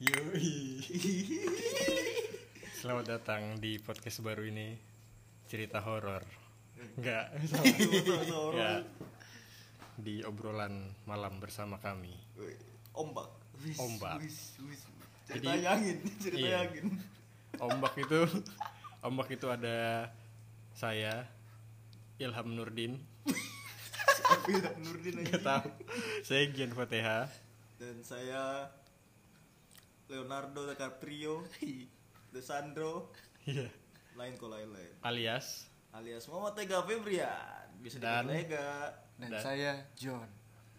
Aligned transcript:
Yoi. 0.00 0.80
Selamat 2.80 3.04
datang 3.04 3.60
di 3.60 3.76
podcast 3.76 4.24
baru 4.24 4.48
ini 4.48 4.72
cerita 5.44 5.84
horor. 5.84 6.24
Enggak, 6.96 7.36
salah. 7.44 7.68
Enggak. 8.56 8.80
Di 10.00 10.24
obrolan 10.24 10.88
malam 11.04 11.36
bersama 11.36 11.76
kami. 11.76 12.16
Ombak. 12.96 13.28
Ombak. 13.76 14.24
Jadi- 15.28 15.60
yangin, 15.60 15.98
cerita 16.24 16.48
Iya. 16.48 16.60
Ombak 17.60 18.00
itu 18.00 18.24
ombak 19.04 19.28
itu 19.36 19.52
ada 19.52 20.08
saya 20.72 21.28
Ilham 22.16 22.56
Nurdin, 22.56 22.96
Nurdin 24.80 25.20
aja. 25.20 25.36
tahu. 25.40 25.68
Saya 26.24 26.48
Gian 26.48 26.72
Fatihah. 26.72 27.28
Dan 27.76 28.00
saya 28.00 28.68
Leonardo 30.10 30.66
DiCaprio, 30.66 31.46
De 32.34 32.42
Sandro, 32.42 33.14
Iya. 33.42 33.70
lain 34.12 34.34
kok 34.34 34.50
lain-lain. 34.50 34.92
Alias 35.00 35.70
Alias 35.90 36.26
Muhammad 36.26 36.54
Tega 36.54 36.82
Febrian. 36.82 37.66
Bisa 37.78 37.96
Dan- 37.96 38.28
Tega. 38.28 38.90
Dan 39.16 39.30
Dan- 39.32 39.42
saya 39.42 39.72
John 39.94 40.26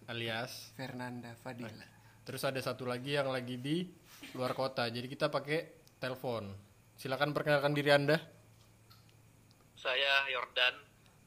alias 0.06 0.76
Fernanda 0.76 1.32
Fadila. 1.38 1.88
Terus 2.22 2.44
ada 2.44 2.60
satu 2.60 2.84
lagi 2.84 3.16
yang 3.16 3.32
lagi 3.32 3.56
di 3.56 3.88
luar 4.34 4.52
kota. 4.52 4.84
Jadi 4.86 5.08
kita 5.08 5.28
pakai 5.28 5.72
telepon. 5.98 6.52
Silakan 6.96 7.32
perkenalkan 7.32 7.72
diri 7.72 7.90
Anda. 7.90 8.20
Saya 9.74 10.28
Yordan. 10.28 10.76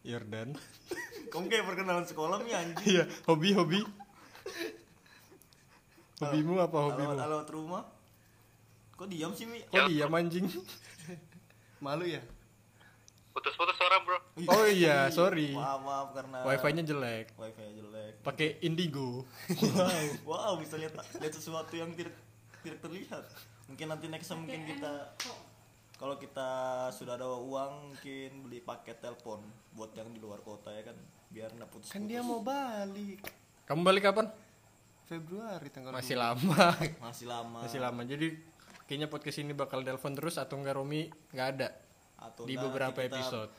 Yordan. 0.04 0.48
Kamu 1.32 1.48
kayak 1.48 1.64
perkenalan 1.64 2.04
sekolahnya 2.04 2.54
anjing. 2.54 2.84
Iya, 2.86 3.04
hobi 3.26 3.50
hobi. 3.52 3.80
Hobimu 6.14 6.62
apa 6.62 6.78
hobimu? 6.78 7.10
Alamat 7.10 7.26
alamat 7.26 7.48
rumah. 7.50 7.82
Kok 8.94 9.06
diam 9.10 9.34
sih 9.34 9.44
Mi? 9.44 9.58
Kok 9.66 9.90
diam 9.90 10.10
anjing? 10.10 10.46
Malu 11.84 12.06
ya? 12.06 12.22
Putus-putus 13.34 13.74
orang 13.82 14.02
bro. 14.06 14.18
Oh 14.46 14.62
iya, 14.64 15.10
sorry. 15.10 15.50
Maaf 15.50 15.82
maaf 15.82 16.08
karena 16.14 16.38
Wifi-nya 16.46 16.86
jelek. 16.86 17.34
wifi 17.34 17.66
jelek. 17.74 18.12
Pakai 18.22 18.62
Indigo. 18.62 19.26
Wow, 20.22 20.54
bisa 20.62 20.78
lihat 20.78 20.94
lihat 21.18 21.34
sesuatu 21.34 21.74
yang 21.74 21.90
tidak 21.92 22.14
tidak 22.62 22.78
terlihat. 22.78 23.26
Mungkin 23.66 23.86
nanti 23.90 24.06
next 24.06 24.30
time 24.30 24.46
mungkin 24.46 24.62
kita 24.64 25.18
kalau 25.98 26.14
kita 26.14 26.48
sudah 26.90 27.18
ada 27.18 27.26
uang 27.26 27.90
mungkin 27.90 28.30
beli 28.46 28.62
paket 28.62 29.02
telepon 29.02 29.42
buat 29.72 29.90
yang 29.94 30.10
di 30.10 30.22
luar 30.22 30.38
kota 30.38 30.70
ya 30.70 30.82
kan 30.84 30.96
biar 31.30 31.50
nggak 31.50 31.70
putus 31.70 31.90
Kan 31.90 32.06
dia 32.06 32.22
mau 32.22 32.38
balik 32.38 33.18
Kamu 33.64 33.82
balik 33.82 34.06
kapan? 34.06 34.30
Februari 35.04 35.68
tanggal 35.68 35.90
Masih 35.90 36.14
2. 36.14 36.22
lama. 36.22 36.66
masih 37.00 37.26
lama 37.26 37.58
Masih 37.62 37.80
lama. 37.80 38.00
Jadi 38.04 38.26
kayaknya 38.84 39.06
podcast 39.06 39.38
ini 39.38 39.52
bakal 39.52 39.80
telepon 39.80 40.12
terus 40.12 40.36
atau 40.36 40.56
enggak 40.56 40.74
Romi 40.74 41.02
nggak 41.30 41.48
ada 41.52 41.68
atau 42.20 42.44
di 42.44 42.54
beberapa 42.54 42.94
kita- 42.94 43.10
episode. 43.10 43.52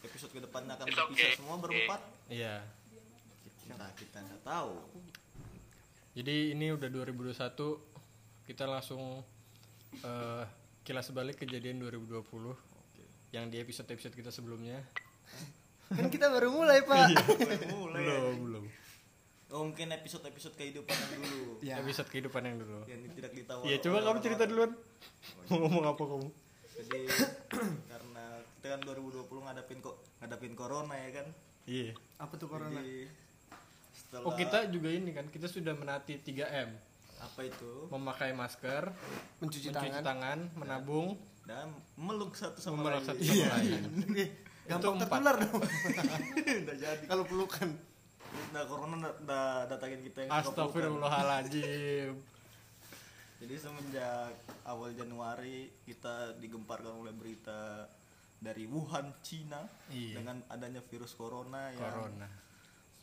episode 0.00 0.30
ke 0.30 0.40
depannya 0.40 0.74
akan 0.74 0.86
It's 0.86 0.96
berpisah 0.96 1.20
okay. 1.22 1.36
semua 1.36 1.56
berempat 1.56 2.00
Iya. 2.26 2.54
kita 3.62 3.86
kita 3.94 4.18
nggak 4.20 4.42
tahu 4.42 4.74
Jadi 6.10 6.36
ini 6.50 6.66
udah 6.70 6.88
2021 6.88 7.38
kita 8.44 8.64
langsung 8.64 9.22
eh, 9.96 10.44
kilas 10.82 11.10
balik 11.10 11.38
kejadian 11.38 11.78
2020 11.80 12.26
yang 13.30 13.46
di 13.46 13.58
episode-episode 13.58 14.10
kita 14.12 14.28
sebelumnya. 14.28 14.82
Kan 15.88 16.06
kita 16.08 16.26
baru 16.28 16.50
mulai, 16.50 16.82
Pak. 16.82 17.14
mulai 17.72 18.02
belum, 18.02 18.34
belum. 18.40 18.64
Oh, 19.50 19.62
mungkin 19.62 19.90
episode 19.90 20.24
episode 20.24 20.54
kehidupan 20.54 20.94
yang 20.94 21.10
dulu 21.20 21.58
Ya. 21.64 21.74
Episode 21.78 22.08
kehidupan 22.08 22.42
yang 22.42 22.56
dulu. 22.56 22.80
yang 22.84 23.00
tidak 23.12 23.32
ditahu 23.32 23.60
Iya, 23.62 23.76
coba 23.80 23.98
kamu 24.02 24.18
cerita 24.20 24.44
duluan. 24.44 24.72
Mau 25.46 25.56
ngomong 25.60 25.84
apa 25.86 26.02
kamu? 26.02 26.28
jadi 26.72 27.00
karena 27.92 28.24
kita 28.56 28.66
kan 28.70 28.80
2020 28.80 29.28
ngadapin 29.28 29.78
kok 29.78 29.96
ngadapin 30.16 30.54
corona 30.54 30.94
ya 30.96 31.10
kan 31.14 31.26
Iya. 31.62 31.92
Apa 32.16 32.34
tuh 32.34 32.48
corona? 32.48 32.80
Jadi 32.80 33.04
setelah 33.92 34.24
Oh, 34.24 34.32
kita 34.32 34.58
juga 34.66 34.88
ini 34.88 35.10
kan, 35.10 35.28
kita 35.28 35.44
sudah 35.44 35.70
menati 35.72 36.16
3M. 36.18 36.70
apa 37.20 37.40
itu 37.42 37.84
Memakai 37.90 38.32
masker, 38.32 38.88
Mencuci, 39.38 39.68
mencuci 39.68 39.68
tangan. 39.92 40.00
tangan, 40.02 40.38
menabung, 40.56 41.20
dan 41.44 41.68
meluk 41.94 42.32
satu 42.32 42.56
sama 42.56 42.80
lain. 42.88 43.04
satu 43.04 43.20
sama 43.20 43.44
lain. 43.54 43.82
Eh, 44.16 44.28
Gampang 44.70 44.96
tertular 44.96 45.36
dong 45.36 45.60
Udah 46.64 46.76
jadi. 46.78 47.04
kalau 47.04 47.28
pelukan. 47.28 47.76
Nah 48.50 48.62
corona 48.64 48.94
udah- 48.98 49.16
udah 49.20 49.46
datangin 49.66 50.00
kita 50.02 50.18
yang. 50.24 50.30
Astagfirullahaladzim. 50.32 52.12
Jadi 53.40 53.54
semenjak 53.56 54.36
awal 54.62 54.92
Januari 54.92 55.70
kita 55.80 56.36
digemparkan 56.36 56.92
oleh 56.94 57.10
berita 57.10 57.88
dari 58.36 58.64
Wuhan, 58.64 59.16
Cina 59.20 59.64
Iya. 59.86 60.18
dengan 60.18 60.40
adanya 60.46 60.80
virus 60.82 61.12
corona 61.12 61.70
yang 61.70 61.80
Corona. 61.80 62.28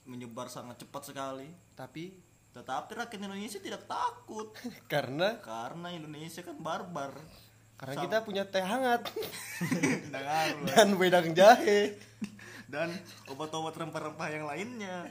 menyebar 0.03 0.47
sangat 0.47 0.77
cepat 0.79 1.03
sekali. 1.05 1.47
Tapi 1.73 2.25
Tetapi 2.47 2.89
rakyat 2.91 3.21
Indonesia 3.21 3.59
tidak 3.59 3.85
takut 3.85 4.49
karena 4.89 5.37
karena 5.39 5.87
Indonesia 5.91 6.41
kan 6.41 6.57
barbar. 6.57 7.13
karena 7.77 7.93
Sam- 7.93 8.03
kita 8.03 8.17
punya 8.25 8.43
teh 8.43 8.65
hangat 8.65 9.05
dan 10.67 10.97
wedang 10.97 11.29
jahe. 11.31 11.93
dan 12.65 12.89
obat-obat 13.27 13.71
rempah-rempah 13.71 14.27
yang 14.27 14.43
lainnya. 14.43 15.05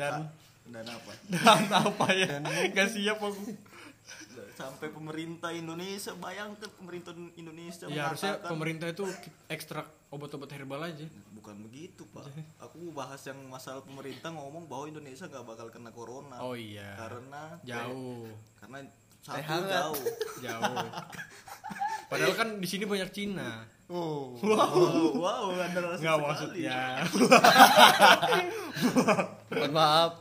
Dan 0.00 0.30
Dan 0.64 0.86
apa? 0.86 1.12
dan 1.34 1.66
apa 1.68 2.06
ya? 2.14 2.38
Gak 2.70 2.88
siap 2.88 3.18
aku. 3.18 3.42
Sampai 4.56 4.88
pemerintah 4.88 5.52
Indonesia 5.52 6.16
bayangkan 6.16 6.70
pemerintah 6.74 7.12
Indonesia 7.34 7.84
Ya 7.86 8.08
harusnya 8.08 8.40
pemerintah 8.42 8.88
itu 8.88 9.04
ekstrak 9.46 9.86
obat-obat 10.10 10.50
herbal 10.50 10.82
aja. 10.82 11.06
bukan 11.30 11.56
begitu 11.64 12.04
pak 12.10 12.26
aku 12.58 12.90
bahas 12.92 13.22
yang 13.24 13.38
masalah 13.46 13.80
pemerintah 13.80 14.28
ngomong 14.28 14.66
bahwa 14.66 14.90
Indonesia 14.90 15.24
nggak 15.24 15.46
bakal 15.46 15.66
kena 15.72 15.88
corona 15.88 16.36
Oh 16.42 16.52
iya. 16.52 16.98
karena 17.00 17.56
Jauh, 17.64 18.28
karena 18.60 18.84
Teh 19.20 19.24
satu 19.24 19.40
hangat. 19.40 19.72
jauh 19.72 20.04
jauh. 20.44 20.76
Padahal 22.10 22.34
kan 22.36 22.48
di 22.58 22.68
sini 22.68 22.84
banyak 22.84 23.08
Cina. 23.14 23.64
Oh. 23.88 24.36
wow 24.42 25.16
wow 25.16 25.44
rasa 25.56 25.96
Nggak 26.02 26.16
maksudnya. 26.20 26.80
Mohon 29.50 29.72
maaf. 29.72 30.12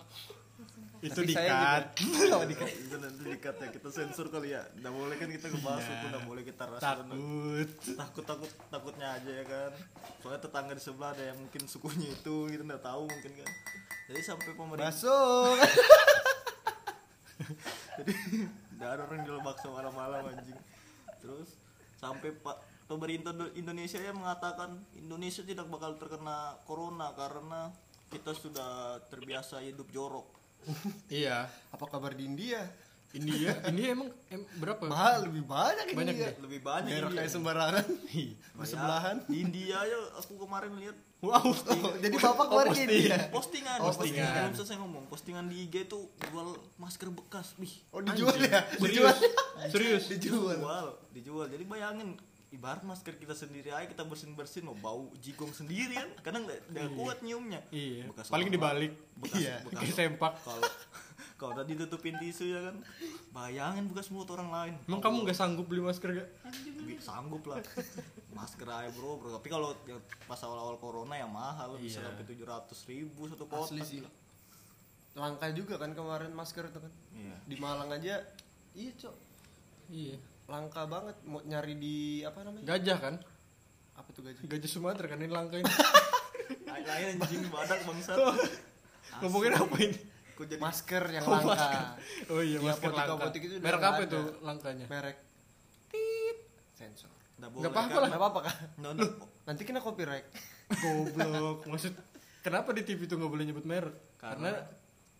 itu 1.00 1.16
Tapi 1.16 1.31
dikat. 1.31 1.40
saya 1.40 1.95
juga- 1.95 2.35
Oh, 2.35 2.44
dikat. 2.44 2.67
itu 2.67 2.95
nanti 2.97 3.22
dikat 3.23 3.56
ya 3.56 3.67
kita 3.72 3.88
sensor 3.90 4.28
kali 4.28 4.51
ya 4.51 4.59
nggak 4.75 4.91
boleh 4.91 5.16
kan 5.16 5.29
kita 5.29 5.47
ngebahas 5.47 5.79
Iya. 5.79 5.94
itu 5.94 6.06
nggak 6.09 6.25
boleh 6.25 6.44
kita 6.44 6.63
rasa 6.67 6.84
Takut. 6.91 7.69
takut 7.95 8.23
takut 8.25 8.51
takutnya 8.67 9.07
aja 9.13 9.31
ya 9.31 9.45
kan 9.45 9.72
soalnya 10.17 10.41
tetangga 10.41 10.73
di 10.73 10.84
sebelah 10.84 11.09
ada 11.09 11.23
yang 11.25 11.40
mungkin 11.40 11.62
sukunya 11.66 12.12
itu 12.12 12.35
kita 12.47 12.63
nggak 12.66 12.84
tahu 12.84 13.03
mungkin 13.06 13.31
kan 13.34 13.50
jadi 14.06 14.19
sampai 14.22 14.51
pemerintah 14.51 14.91
Masuk. 14.91 15.56
jadi 17.96 18.13
nggak 18.73 18.90
ada 18.90 19.01
orang 19.06 19.22
jual 19.23 19.40
bakso 19.40 19.67
malam-malam 19.69 20.22
anjing 20.28 20.59
terus 21.17 21.56
sampai 21.96 22.31
pak 22.34 22.59
pemerintah 22.85 23.31
Do- 23.31 23.53
Indonesia 23.53 24.00
yang 24.00 24.17
mengatakan 24.17 24.69
Indonesia 24.94 25.44
tidak 25.44 25.67
bakal 25.67 25.96
terkena 25.96 26.38
corona 26.63 27.11
karena 27.13 27.72
kita 28.09 28.31
sudah 28.31 28.70
terbiasa 29.06 29.62
hidup 29.62 29.88
jorok 29.90 30.28
Iya. 31.09 31.47
Apa 31.70 31.88
kabar 31.88 32.12
di 32.12 32.25
India? 32.25 32.68
India, 33.09 33.58
India 33.72 33.88
emang 33.90 34.14
em, 34.28 34.46
berapa? 34.56 34.86
Mahal 34.86 35.25
lebih 35.25 35.42
banyak, 35.44 35.86
Banyak 35.92 36.14
India. 36.14 36.30
deh. 36.30 36.34
lebih 36.40 36.59
banyak 36.59 36.92
Daerah 36.92 37.09
India. 37.09 37.20
kayak 37.20 37.31
sembarangan. 37.31 37.86
Bersebelahan. 38.59 39.16
di 39.25 39.38
India 39.40 39.78
ya 39.81 39.97
aku 40.16 40.38
kemarin 40.38 40.74
lihat 40.75 40.97
Wow. 41.20 41.52
Oh, 41.52 41.94
jadi 41.97 42.16
bapak 42.16 42.46
keluar 42.47 42.64
Oh, 42.64 42.72
posting. 42.72 42.88
India. 42.88 43.18
postingan 43.28 43.78
Postingan. 43.81 44.31
belum 44.31 44.53
selesai 44.56 44.78
ngomong 44.78 45.03
postingan 45.06 45.46
di 45.46 45.66
IG 45.66 45.76
tuh 45.86 46.08
jual 46.24 46.47
masker 46.76 47.09
bekas 47.09 47.58
wih 47.58 47.76
Oh 47.90 48.00
dijual 48.00 48.38
ya? 48.38 48.64
Serius. 48.73 49.17
Serius. 49.67 50.03
Dijual. 50.08 50.55
dijual 50.55 50.88
dijual 51.12 51.46
jadi 51.50 51.64
bayangin 51.66 52.16
ibarat 52.49 52.81
masker 52.81 53.13
kita 53.16 53.31
sendiri 53.31 53.69
aja 53.69 53.85
kita 53.85 54.01
bersin 54.01 54.34
bersin 54.34 54.63
mau 54.63 54.73
bau 54.73 55.13
jigong 55.16 55.51
sendiri 55.51 55.93
kan 55.93 56.09
kadang 56.23 56.43
nggak 56.43 56.59
nggak 56.67 56.87
kuat 56.93 57.17
nyiumnya 57.19 57.61
Iya. 57.69 58.09
Bekas 58.09 58.28
Paling 58.28 58.47
orang 58.47 58.55
dibalik. 58.55 58.91
bekas 59.16 59.37
Iya. 59.37 59.55
bekas 59.61 59.85
sempak. 59.91 60.34
kalau 60.40 60.66
kalau 61.35 61.51
udah 61.53 61.63
ditutupin 61.63 62.17
tisu 62.17 62.49
ya 62.49 62.59
kan 62.63 62.75
bayangin 63.31 63.85
bekas 63.85 64.09
mulut 64.09 64.28
orang 64.29 64.49
lain 64.49 64.73
Emang 64.84 64.99
kamu 64.99 65.23
nggak 65.23 65.37
sanggup 65.37 65.66
beli 65.66 65.79
masker 65.79 66.09
gak? 66.11 66.29
Sanggup 66.99 67.46
lah 67.46 67.61
masker 68.29 68.66
aja 68.66 68.90
bro 68.91 69.16
bro 69.16 69.29
tapi 69.31 69.47
kalau 69.47 69.72
yang 69.84 69.97
pas 70.25 70.41
awal 70.41 70.57
awal 70.59 70.75
corona 70.75 71.16
yang 71.16 71.29
mahal 71.29 71.75
bisa 71.75 71.99
Iya. 71.99 72.09
sampai 72.09 72.23
tujuh 72.25 72.45
ratus 72.45 72.79
ribu 72.85 73.25
satu 73.25 73.45
kotak 73.45 73.72
Asli 73.72 73.81
sih. 73.84 73.99
Langka 75.13 75.49
juga 75.52 75.75
kan 75.75 75.91
kemarin 75.91 76.31
masker 76.31 76.66
itu 76.66 76.79
kan. 76.79 76.91
iya 77.11 77.35
Di 77.43 77.55
Malang 77.55 77.90
aja. 77.90 78.22
Iya, 78.72 78.91
Cok. 78.95 79.16
Iya. 79.90 80.16
Langka 80.49 80.81
banget 80.84 81.16
mau 81.23 81.40
nyari 81.41 81.73
di 81.73 81.96
apa 82.22 82.41
namanya? 82.41 82.66
Gajah 82.67 82.97
kan? 82.99 83.16
Apa 83.93 84.09
tuh 84.09 84.22
gaji? 84.23 84.41
Gajah 84.43 84.66
Sumatera 84.67 85.05
kan 85.07 85.17
ini 85.17 85.29
langka 85.29 85.55
ini. 85.55 85.69
lain 86.90 87.05
anjing 87.16 87.46
badak 87.47 87.79
bangsat 87.84 88.17
Ngomongin 89.19 89.53
apa 89.53 89.75
ini? 89.79 89.99
Kok 90.34 90.46
jadi 90.47 90.57
masker 90.57 91.03
yang 91.11 91.23
Oh, 91.23 91.31
langka 91.31 91.49
masker. 91.51 91.81
Oh 92.29 92.41
iya, 92.41 92.57
Di 92.57 92.66
masker 92.66 92.90
langka. 92.90 93.03
apotek-apotek 93.13 93.41
itu 93.41 93.53
udah 93.53 93.63
Merek 93.63 93.78
nggak 93.78 93.91
apa 93.91 94.01
itu 94.01 94.19
langkanya? 94.41 94.85
merek 94.87 95.17
tit 95.87 96.37
sensor 96.72 97.11
Nggak 97.35 97.49
boleh 97.52 97.67
apa-apa 97.67 97.78
kan? 97.85 97.99
lah. 97.99 98.09
nggak 98.09 98.22
apa-apa 98.22 98.40
kan 98.41 98.55
Nggak, 98.75 98.91
nggak. 98.95 99.11
nanti 99.45 99.61
kena 99.63 99.79
copyright 99.79 100.25
Goblok. 100.72 101.57
Maksud 101.67 101.93
kenapa 102.40 102.69
di 102.72 102.81
TV 102.84 102.99
itu 103.02 103.13
nggak 103.13 103.29
boleh 103.29 103.43
nyebut 103.43 103.66
merek? 103.66 103.95
Karena, 104.16 104.49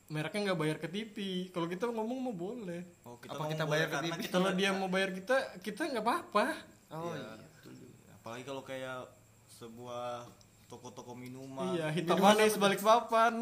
mereknya 0.10 0.52
nggak 0.52 0.60
bayar 0.60 0.78
ke 0.78 0.88
TV. 0.88 1.16
Kalau 1.50 1.66
kita 1.66 1.86
ngomong 1.88 2.20
mau 2.20 2.36
boleh. 2.36 2.82
Oh, 3.04 3.16
Apa 3.16 3.30
ngomong 3.32 3.52
kita 3.52 3.64
bayar 3.64 3.88
ke 3.88 3.98
TV? 4.02 4.14
kita 4.20 4.34
Kalau 4.34 4.52
dia 4.52 4.70
mau 4.72 4.90
bayar 4.90 5.10
kita, 5.12 5.36
kita 5.62 5.82
nggak 5.88 6.04
apa-apa. 6.04 6.46
oh 6.92 7.14
Iya, 7.14 7.22
iya 7.38 7.46
betul 7.48 7.74
juga. 7.78 8.10
Apalagi 8.16 8.44
kalau 8.44 8.64
kayak 8.64 9.00
sebuah 9.48 10.26
toko-toko 10.66 11.14
minuman. 11.14 11.74
Iya, 11.74 11.90
hitam 11.92 12.18
Minuman 12.18 12.36
manis 12.36 12.54
apa 12.54 12.62
balik 12.64 12.82
papan. 12.82 13.34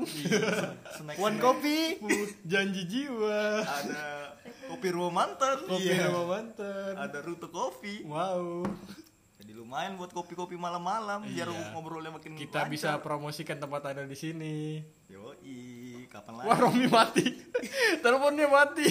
snack 0.94 1.16
one 1.18 1.38
kopi 1.38 2.00
janji 2.44 2.84
jiwa. 2.86 3.64
ada 3.64 4.36
kopi 4.66 4.88
rumah 4.90 5.12
mantan. 5.18 5.58
Kopi 5.64 5.88
Iya. 5.88 6.08
sama 6.08 6.24
mantan. 6.25 6.94
Ada 6.98 7.18
rute 7.22 7.48
kopi. 7.48 8.04
Wow. 8.04 8.64
Jadi 9.38 9.52
lumayan 9.54 9.96
buat 9.96 10.10
kopi-kopi 10.10 10.56
malam-malam 10.56 11.24
biar 11.25 11.48
Iya. 11.48 11.72
ngobrolnya 11.72 12.12
makin 12.12 12.36
Kita 12.36 12.64
lancar. 12.64 12.72
bisa 12.72 12.90
promosikan 13.00 13.56
tempat 13.56 13.81
ada 13.86 14.04
di 14.04 14.16
sini. 14.16 14.84
Yoi, 15.08 15.87
kapan 16.09 16.33
lagi? 16.42 16.48
Wah, 16.48 16.57
Romi 16.57 16.88
mati. 16.88 17.25
Teleponnya 18.04 18.48
mati. 18.50 18.88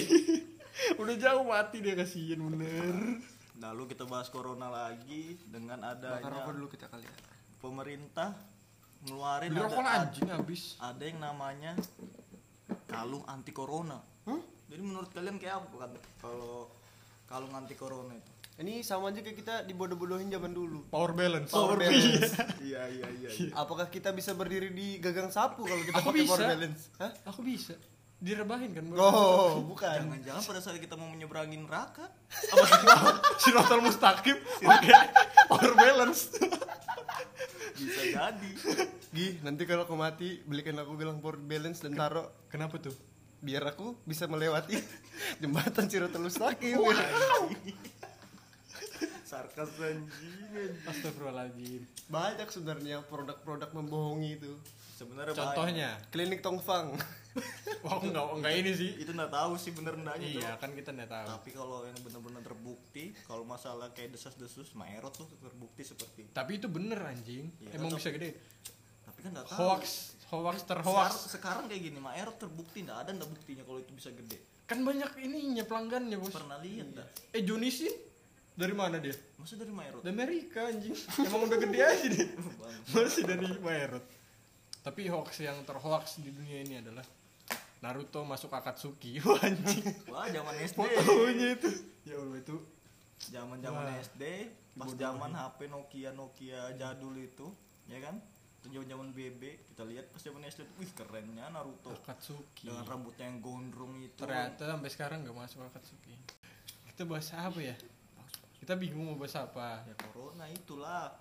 Udah 1.01 1.15
jauh 1.17 1.45
mati 1.45 1.77
dia 1.81 1.97
kasihan 1.97 2.39
bener. 2.39 3.21
Lalu 3.57 3.83
kita 3.89 4.05
bahas 4.05 4.29
corona 4.29 4.69
lagi 4.69 5.33
dengan 5.49 5.81
bakar 5.81 6.21
adanya 6.21 6.29
rokok 6.29 6.53
dulu 6.53 6.67
kita 6.69 6.85
kali 6.93 7.09
ya 7.09 7.15
pemerintah 7.57 8.29
ngeluarin 9.09 9.49
Beli 9.49 9.61
ada, 9.65 10.05
anjing 10.05 10.29
habis. 10.29 10.77
ada 10.77 11.03
yang 11.03 11.19
namanya 11.21 11.73
kalung 12.85 13.25
anti 13.25 13.51
corona. 13.53 13.97
Jadi 14.67 14.81
menurut 14.83 15.09
kalian 15.09 15.39
kayak 15.39 15.63
apa 15.63 15.75
kan 15.87 15.91
kalau 16.21 16.69
kalung 17.25 17.53
anti 17.55 17.73
corona 17.73 18.13
itu? 18.13 18.31
Ini 18.57 18.81
sama 18.81 19.09
aja 19.09 19.21
kayak 19.21 19.37
kita 19.37 19.55
dibodoh-bodohin 19.63 20.27
zaman 20.27 20.49
dulu 20.49 20.89
Power 20.89 21.13
balance. 21.13 21.53
Power 21.53 21.77
balance. 21.77 22.33
Iya 22.67 22.81
iya 22.89 23.07
iya. 23.15 23.29
iya. 23.29 23.49
apakah 23.61 23.85
kita 23.87 24.09
bisa 24.11 24.33
berdiri 24.33 24.69
di 24.69 24.97
gagang 24.97 25.29
sapu 25.29 25.61
kalau 25.61 25.81
kita 25.81 25.95
Aku 25.95 26.09
pakai 26.09 26.21
bisa. 26.21 26.31
power 26.33 26.45
balance 26.49 26.81
Hah? 26.97 27.11
Aku 27.27 27.41
bisa. 27.41 27.73
Direbahin 28.17 28.73
kan. 28.73 28.81
Oh 28.97 29.61
bukan 29.61 29.93
Jangan-jangan 30.09 30.41
pada 30.41 30.59
saat 30.59 30.77
kita 30.77 30.97
mau 30.97 31.05
menyeberangi 31.05 31.53
neraka 31.55 32.09
Apa 32.49 32.65
sih? 32.65 32.81
Siratal 33.45 33.79
mustaqim 33.79 34.37
pakai 34.57 34.93
power 35.45 35.73
balance. 35.73 36.33
bisa 37.77 38.01
jadi. 38.09 38.49
Gih, 39.07 39.37
nanti 39.41 39.69
kalau 39.69 39.85
aku 39.85 39.93
mati 39.93 40.41
belikan 40.43 40.73
aku 40.75 40.97
gelang 40.97 41.21
power 41.21 41.37
balance 41.37 41.77
dan 41.79 41.93
taruh 41.93 42.25
Kenapa 42.49 42.81
tuh? 42.81 42.93
biar 43.37 43.69
aku 43.69 43.93
bisa 44.01 44.25
melewati 44.25 44.81
jembatan 45.37 45.85
Siratul 45.85 46.25
Mustaqim. 46.25 46.73
Sarkas 46.73 47.37
anjing. 49.57 50.71
Astagfirullahaladzim. 50.85 51.81
Banyak 52.07 52.47
sebenarnya 52.47 52.97
produk-produk 53.05 53.69
membohongi 53.73 54.37
itu. 54.37 54.53
Sebenarnya 54.97 55.33
Contohnya, 55.37 55.89
Klinik 56.09 56.41
Tongfang. 56.41 56.97
wah 57.85 58.01
enggak 58.05 58.33
enggak 58.33 58.53
ini 58.57 58.71
sih. 58.73 58.89
banyak. 58.97 59.03
itu 59.05 59.11
nggak 59.13 59.29
tahu 59.29 59.51
sih 59.61 59.71
bener 59.77 59.93
enggaknya 59.93 60.25
tuh. 60.25 60.41
Iya 60.41 60.51
kan 60.57 60.69
kita 60.73 60.89
nggak 60.89 61.09
tahu. 61.09 61.27
Tapi 61.37 61.49
kalau 61.53 61.77
yang 61.85 61.99
benar-benar 62.01 62.41
terbukti, 62.41 63.03
kalau 63.29 63.45
masalah 63.45 63.93
kayak 63.93 64.17
desas-desus, 64.17 64.73
Maerot 64.73 65.13
tuh 65.13 65.29
terbukti 65.37 65.85
seperti 65.85 66.25
itu. 66.25 66.31
Tapi 66.33 66.57
itu 66.57 66.65
bener 66.65 66.97
anjing. 66.97 67.53
Iya, 67.61 67.77
Emang 67.77 67.93
bisa 67.93 68.09
gede. 68.09 68.41
Tapi 69.05 69.19
kan 69.21 69.29
nggak 69.37 69.47
tahu. 69.53 69.57
Hoax, 69.61 69.83
hoax 70.33 70.57
Sekarang, 70.65 70.81
terhoax. 70.81 71.13
sekarang 71.29 71.63
kayak 71.69 71.81
gini, 71.93 71.99
Maerot 72.01 72.37
terbukti 72.41 72.81
nggak 72.81 72.97
ada 73.05 73.11
nggak 73.13 73.29
buktinya 73.29 73.63
kalau 73.69 73.77
itu 73.77 73.91
bisa 73.93 74.09
gede. 74.09 74.37
Kan 74.65 74.81
banyak 74.81 75.11
ininya 75.21 75.61
pelanggannya 75.69 76.17
bos. 76.17 76.33
Pernah 76.33 76.57
lihat 76.65 76.89
dah. 76.97 77.07
Eh 77.37 77.45
Junisin 77.45 77.93
dari 78.57 78.73
mana 78.73 78.97
dia? 78.97 79.13
Masa 79.37 79.53
dari 79.53 79.69
Maerot? 79.69 80.01
Dari 80.01 80.17
Amerika 80.17 80.65
anjing. 80.65 80.97
Emang 81.29 81.45
udah 81.45 81.59
gede 81.61 81.79
aja 81.79 82.05
deh. 82.09 82.27
Bang. 82.57 82.81
Masih 82.89 83.23
dari 83.29 83.45
Maerot. 83.61 84.05
Tapi 84.81 85.01
hoax 85.13 85.45
yang 85.45 85.61
terhoax 85.61 86.17
di 86.25 86.33
dunia 86.33 86.65
ini 86.65 86.81
adalah 86.81 87.05
Naruto 87.85 88.25
masuk 88.25 88.49
Akatsuki. 88.57 89.21
Wah 89.29 89.37
anjing. 89.45 89.85
Wah, 90.09 90.25
zaman 90.25 90.57
SD. 90.57 90.79
Fotonya 90.81 91.47
itu. 91.53 91.69
Ya 92.09 92.15
Allah 92.17 92.37
itu. 92.41 92.57
Zaman-zaman. 93.17 93.85
SD, 94.01 94.23
pas 94.77 94.91
zaman 94.93 95.31
HP 95.33 95.59
Nokia 95.73 96.09
Nokia 96.13 96.61
jadul 96.77 97.17
itu, 97.17 97.49
ya 97.89 97.97
kan? 97.97 98.21
Zaman-zaman 98.61 99.09
BB, 99.09 99.73
kita 99.73 99.83
lihat 99.89 100.05
pas 100.13 100.21
zaman 100.21 100.45
SD, 100.45 100.65
wih 100.77 100.89
kerennya 100.97 101.49
Naruto. 101.53 101.93
Akatsuki. 101.93 102.69
Dengan 102.69 102.85
rambutnya 102.85 103.29
yang 103.29 103.41
gondrong 103.41 104.01
itu. 104.01 104.21
Ternyata 104.21 104.65
sampai 104.65 104.89
sekarang 104.89 105.17
nggak 105.25 105.37
masuk 105.37 105.61
Akatsuki. 105.65 106.13
Kita 106.89 107.05
bahas 107.05 107.29
apa 107.37 107.61
ya? 107.61 107.77
Kita 108.57 108.73
bingung 108.73 109.05
mau 109.05 109.15
bahas 109.15 109.35
apa. 109.35 109.83
Ya 109.83 109.93
corona 110.03 110.45
itulah. 110.47 111.13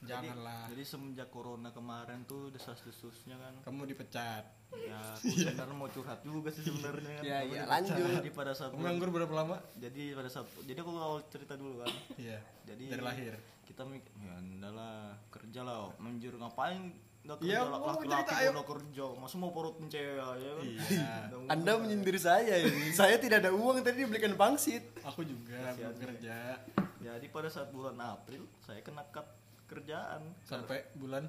Jadi- 0.00 0.28
Janganlah. 0.28 0.64
Jadi, 0.68 0.82
semenjak 0.82 1.28
corona 1.28 1.68
kemarin 1.70 2.24
tuh 2.24 2.48
desas-desusnya 2.48 3.36
kan. 3.36 3.54
Kamu 3.62 3.84
dipecat. 3.84 4.44
Ya, 4.70 4.96
aku 5.14 5.28
sebenarnya 5.28 5.74
mau 5.74 5.88
curhat 5.88 6.20
juga 6.22 6.48
sih 6.48 6.62
sebenarnya. 6.62 7.16
kan. 7.16 7.22
Ya, 7.22 7.38
ya, 7.38 7.42
dipecat. 7.42 7.66
lanjut. 7.66 7.96
Jadi 8.16 8.30
pada 8.30 8.52
saat 8.52 8.70
Kamu 8.70 8.80
nganggur 8.80 9.10
berapa 9.10 9.34
lama? 9.34 9.56
jadi 9.74 10.14
pada 10.14 10.30
saat 10.30 10.46
jadi 10.62 10.78
aku 10.78 10.90
awal 10.92 11.20
cerita 11.26 11.54
dulu 11.54 11.80
kan. 11.80 11.90
Iya. 12.16 12.38
Jadi 12.64 12.84
Dari 12.86 13.02
lahir. 13.02 13.34
kita 13.62 13.82
mikir 13.84 14.10
ya 14.16 14.34
enggak 14.36 14.72
lah 14.72 14.98
kerja 15.28 15.60
lah 15.62 15.94
menjur 15.96 16.34
ngapain 16.34 16.90
Iya, 17.22 17.62
mau 17.62 17.94
laki-laki 17.94 18.26
cerita, 18.26 18.42
ayo. 18.42 18.64
kerja 18.64 19.04
masa 19.14 19.36
mau 19.36 19.50
perut 19.50 19.76
cewek 19.82 20.18
ya 20.34 20.50
kan 20.50 20.64
Iya. 20.64 21.12
Anda 21.46 21.72
menyindir 21.76 22.16
saya 22.16 22.58
ini. 22.58 22.90
Saya 22.90 23.16
tidak 23.16 23.40
ada 23.40 23.52
uang 23.52 23.80
tadi 23.80 24.02
dibelikan 24.02 24.34
pangsit. 24.34 24.82
Aku 25.04 25.22
juga 25.22 25.72
belum 25.72 25.94
kerja 25.96 26.58
jadi 26.98 27.26
pada 27.26 27.48
saat 27.48 27.68
bulan 27.68 27.96
April 27.98 28.44
saya 28.60 28.80
kena 28.80 29.04
cut 29.06 29.24
kerjaan 29.66 30.20
sampai 30.42 30.84
bulan 30.92 31.24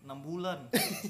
enam 0.00 0.18
bulan 0.20 0.58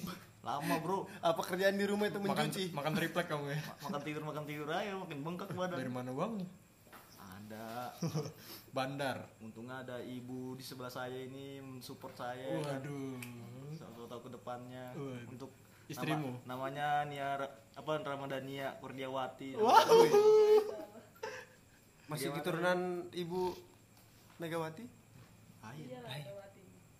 lama 0.42 0.74
bro 0.78 1.04
Apa 1.20 1.40
kerjaan 1.44 1.74
di 1.74 1.84
rumah 1.84 2.06
itu 2.06 2.16
makan 2.18 2.46
mencuci? 2.46 2.72
makan 2.72 2.92
triplek 2.92 3.26
kamu 3.26 3.46
ya. 3.48 3.58
Ma- 3.58 3.76
makan 3.86 4.00
tidur 4.02 4.22
makan 4.22 4.44
tidur 4.44 4.68
aja 4.68 4.92
makin 4.94 5.18
bengkak 5.20 5.48
Dari 5.48 5.58
badan 5.58 5.88
mana 5.88 6.10
uangnya? 6.10 6.48
ada 7.18 7.92
Bandar. 8.76 9.28
untungnya 9.38 9.82
ada 9.82 9.96
ibu 9.98 10.54
di 10.54 10.62
sebelah 10.62 10.88
saya 10.88 11.12
ini 11.14 11.60
mensupport 11.60 12.14
saya 12.16 12.48
kan. 12.62 12.80
Waduh. 13.74 13.94
Tahu 13.94 14.06
tahu 14.06 14.20
ke 14.22 14.30
depannya 14.32 14.84
Waduh. 14.92 15.28
untuk 15.28 15.50
Istrimu? 15.84 16.30
nama- 16.38 16.44
namanya 16.46 16.86
Nia 17.04 17.28
apa 17.72 17.92
Ramadhania 17.98 18.76
Kurniawati 18.78 19.56
Masih 22.04 22.28
Bagaimana? 22.28 22.36
keturunan 22.38 22.78
Ibu 23.10 23.42
Megawati? 24.36 24.84
Ayo. 25.62 25.86
Iya, 25.86 26.00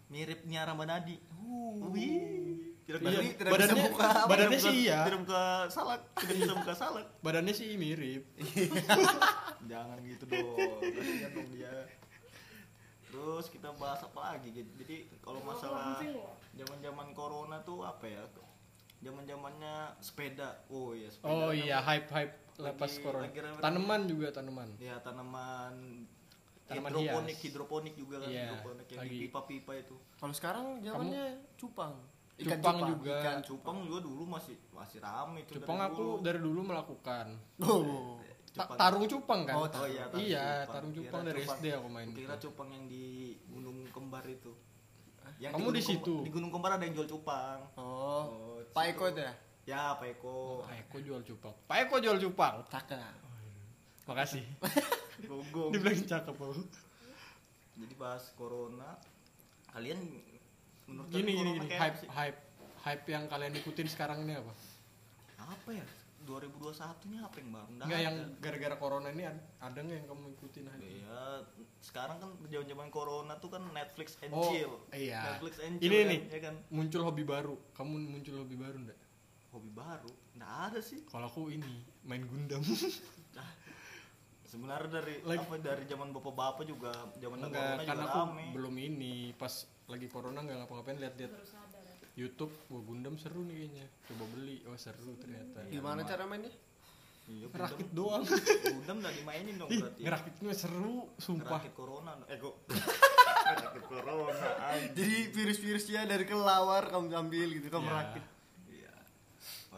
mirip 0.09 0.41
Nia 0.45 0.63
Ramadhani 0.63 1.17
Uh. 1.35 1.91
Wih. 1.91 2.71
tidak 2.83 2.99
Iya, 3.01 3.11
bisa 3.15 3.35
tidak 3.37 3.51
badannya, 3.53 3.75
bisa 3.75 3.89
buka. 3.89 4.09
badannya 4.25 4.49
tidak 4.49 4.59
sih 4.61 4.71
buka- 4.73 4.83
iya. 4.83 4.99
tidak 5.05 5.21
buka 5.21 5.43
salak 5.69 6.01
tidak 6.17 6.35
bisa 6.37 6.53
buka 6.55 6.73
salak 6.75 7.07
Badannya 7.25 7.53
sih 7.53 7.69
mirip. 7.77 8.23
jangan 9.71 9.99
gitu 10.03 10.25
dong 10.25 10.59
kasihan 10.83 11.31
dong 11.31 11.49
dia 11.51 11.75
terus 13.05 13.47
kita 13.47 13.69
bahas 13.73 14.01
apa 14.01 14.21
lagi 14.27 14.49
jadi 14.51 14.71
jadi 14.77 14.97
kalau 15.19 15.41
masalah 15.43 16.01
zaman 16.55 16.79
zaman 16.79 17.09
corona 17.13 17.57
tuh 17.61 17.81
apa 17.81 18.05
ya 18.05 18.23
zaman 19.01 19.25
zamannya 19.25 19.75
sepeda 19.99 20.63
oh 20.69 20.93
iya 20.93 21.09
sepeda 21.09 21.33
Oh 21.33 21.51
iya, 21.51 21.79
hype 21.81 22.07
hype 22.09 22.35
lepas 22.55 22.87
Lagi- 22.89 23.03
corona. 23.03 23.25
lagi. 23.25 23.39
Tanaman 23.59 24.01
juga 24.05 24.29
tanaman. 24.31 24.69
ya 24.79 24.95
tanaman 25.01 25.75
Tanaman 26.63 26.91
hidroponik 26.95 27.35
hias. 27.35 27.43
hidroponik 27.43 27.95
juga 27.97 28.17
kan 28.19 28.29
Iya, 28.29 28.43
hidroponik 28.47 28.87
yang 28.87 29.01
di 29.01 29.09
lagi. 29.09 29.19
pipa-pipa 29.27 29.73
itu 29.75 29.97
Kalau 30.15 30.33
sekarang 30.33 30.65
zamannya 30.79 31.25
cupang. 31.57 31.93
Cupang 32.35 32.77
juga. 32.89 33.17
Ikan 33.19 33.39
cupang 33.43 33.77
juga 33.83 33.99
dulu 34.01 34.23
masih 34.27 34.57
masih 34.71 34.99
rame 34.99 35.43
itu 35.43 35.51
Cupang 35.55 35.77
dari 35.77 35.89
aku 35.89 36.03
dulu. 36.03 36.23
dari 36.23 36.39
dulu 36.41 36.61
melakukan. 36.65 37.27
Oh. 37.61 38.19
Ta- 38.53 38.65
Cupang. 38.65 38.79
tarung 38.79 39.05
cupang 39.07 39.41
kan? 39.43 39.55
Oh, 39.55 39.65
Oh 39.65 39.87
iya, 39.87 40.05
Iya, 40.13 40.45
cupang. 40.63 40.71
tarung 40.71 40.93
Kira 40.93 41.01
cupang 41.03 41.23
dari 41.25 41.41
cupang- 41.41 41.59
SD 41.59 41.67
aku 41.73 41.89
main. 41.89 42.09
Kira 42.13 42.35
cupang 42.39 42.69
yang 42.71 42.85
di 42.87 43.05
Gunung 43.45 43.79
Kembar 43.89 44.25
itu. 44.25 44.53
Yang 45.39 45.53
Kamu 45.53 45.69
di 45.69 45.73
Kembar- 45.75 45.89
situ? 45.91 46.15
Di 46.23 46.31
Gunung 46.31 46.51
Kembar 46.51 46.71
ada 46.73 46.85
yang 46.85 46.95
jual 46.95 47.09
cupang. 47.09 47.59
Oh. 47.75 48.23
Oh, 48.25 48.57
di 48.59 48.71
Pak. 48.71 48.85
Eko 48.89 49.05
itu 49.09 49.21
ya? 49.21 49.33
Ya, 49.63 49.83
Pak 49.95 50.09
Eko. 50.13 50.63
Pak 50.63 50.77
Eko 50.81 50.97
jual 50.99 51.23
cupang. 51.23 51.55
Pak 51.67 51.77
Eko 51.81 51.97
jual 51.99 52.19
cupang. 52.19 52.55
Cakep. 52.67 52.99
Makasih. 54.05 54.45
Gonggong. 55.31 55.71
Dibilang 55.71 56.03
cakep 56.03 56.35
aku. 56.35 56.63
Jadi 57.75 57.95
bahas 57.95 58.25
corona. 58.35 58.99
Kalian 59.71 59.99
menurut 60.85 61.09
Gini 61.09 61.31
gini 61.33 61.51
gini, 61.57 61.69
hype 61.71 61.97
sih? 61.97 62.09
hype 62.11 62.39
hype 62.83 63.05
yang 63.07 63.25
kalian 63.25 63.55
ikutin 63.57 63.89
sekarang 63.89 64.27
ini 64.27 64.37
apa? 64.37 64.53
Apa 65.41 65.71
ya? 65.73 65.87
2021 66.23 66.73
nya 67.09 67.21
apa 67.23 67.37
yang 67.37 67.51
baru? 67.51 67.69
Nggak 67.79 68.01
yang 68.01 68.17
gara-gara 68.39 68.77
corona 68.77 69.09
ini 69.09 69.23
ad- 69.25 69.47
ada 69.59 69.79
nggak 69.79 69.97
yang 69.97 70.09
kamu 70.09 70.25
ikutin 70.33 70.65
aja? 70.67 70.83
Ya, 70.83 71.23
sekarang 71.79 72.17
kan 72.17 72.31
zaman-zaman 72.45 72.89
corona 72.89 73.35
tuh 73.37 73.51
kan 73.51 73.63
Netflix 73.69 74.17
and 74.21 74.31
Oh, 74.31 74.47
chill. 74.47 74.73
iya. 74.91 75.21
Netflix 75.29 75.59
and 75.59 75.77
Ini 75.77 75.85
chill 75.85 76.07
nih. 76.07 76.21
kan, 76.21 76.31
ya 76.31 76.41
kan? 76.43 76.55
Muncul 76.69 77.03
hobi 77.03 77.23
baru. 77.23 77.55
Kamu 77.73 77.93
muncul 78.09 78.35
hobi 78.39 78.55
baru 78.55 78.79
enggak? 78.79 78.99
hobi 79.53 79.69
baru 79.69 80.09
nggak 80.33 80.53
ada 80.65 80.81
sih 80.81 81.05
kalau 81.05 81.29
aku 81.29 81.53
ini 81.53 81.85
main 82.03 82.25
Gundam 82.25 82.65
sebenarnya 84.43 84.89
dari 84.95 85.21
Like- 85.25 85.45
apa 85.45 85.57
dari 85.59 85.85
zaman 85.85 86.09
bapak-bapak 86.11 86.65
juga 86.65 86.89
zaman 87.15 87.37
enggak 87.39 87.53
corona 87.53 87.83
karena 87.85 87.93
juga 88.01 88.09
aku 88.09 88.19
rame 88.33 88.45
belum 88.53 88.75
ini 88.77 89.15
pas 89.33 89.53
lagi 89.89 90.09
corona 90.09 90.41
nggak 90.41 90.57
ngapa-ngapain 90.57 90.99
lihat-lihat 90.99 91.33
YouTube 92.13 92.53
wah 92.69 92.83
Gundam 92.85 93.17
seru 93.17 93.41
nih 93.43 93.57
kayaknya. 93.57 93.87
Coba 94.05 94.25
beli. 94.37 94.61
Oh 94.69 94.77
seru 94.77 95.17
ternyata. 95.17 95.65
Gimana 95.67 96.05
cara 96.05 96.25
mainnya? 96.27 96.53
iya 97.31 97.47
ngerakit 97.47 97.89
doang. 97.95 98.27
Gundam 98.67 98.97
nggak 98.99 99.15
dimainin 99.15 99.55
dong 99.55 99.71
ih 99.71 99.79
berarti. 99.79 100.01
ngerakitnya 100.03 100.53
seru 100.53 101.07
sumpah. 101.17 101.63
Ngerakit 101.63 101.73
corona 101.73 102.13
eh 102.27 102.37
kok? 102.37 102.55
Ngerakit 103.47 103.85
corona 103.87 104.47
Jadi 104.93 105.17
virus-virusnya 105.31 106.01
dari 106.05 106.25
kelawar 106.27 106.91
kamu 106.91 107.15
ambil 107.15 107.49
gitu, 107.55 107.69
kamu 107.71 107.87
Ya. 107.87 107.95
rakit. 107.95 108.25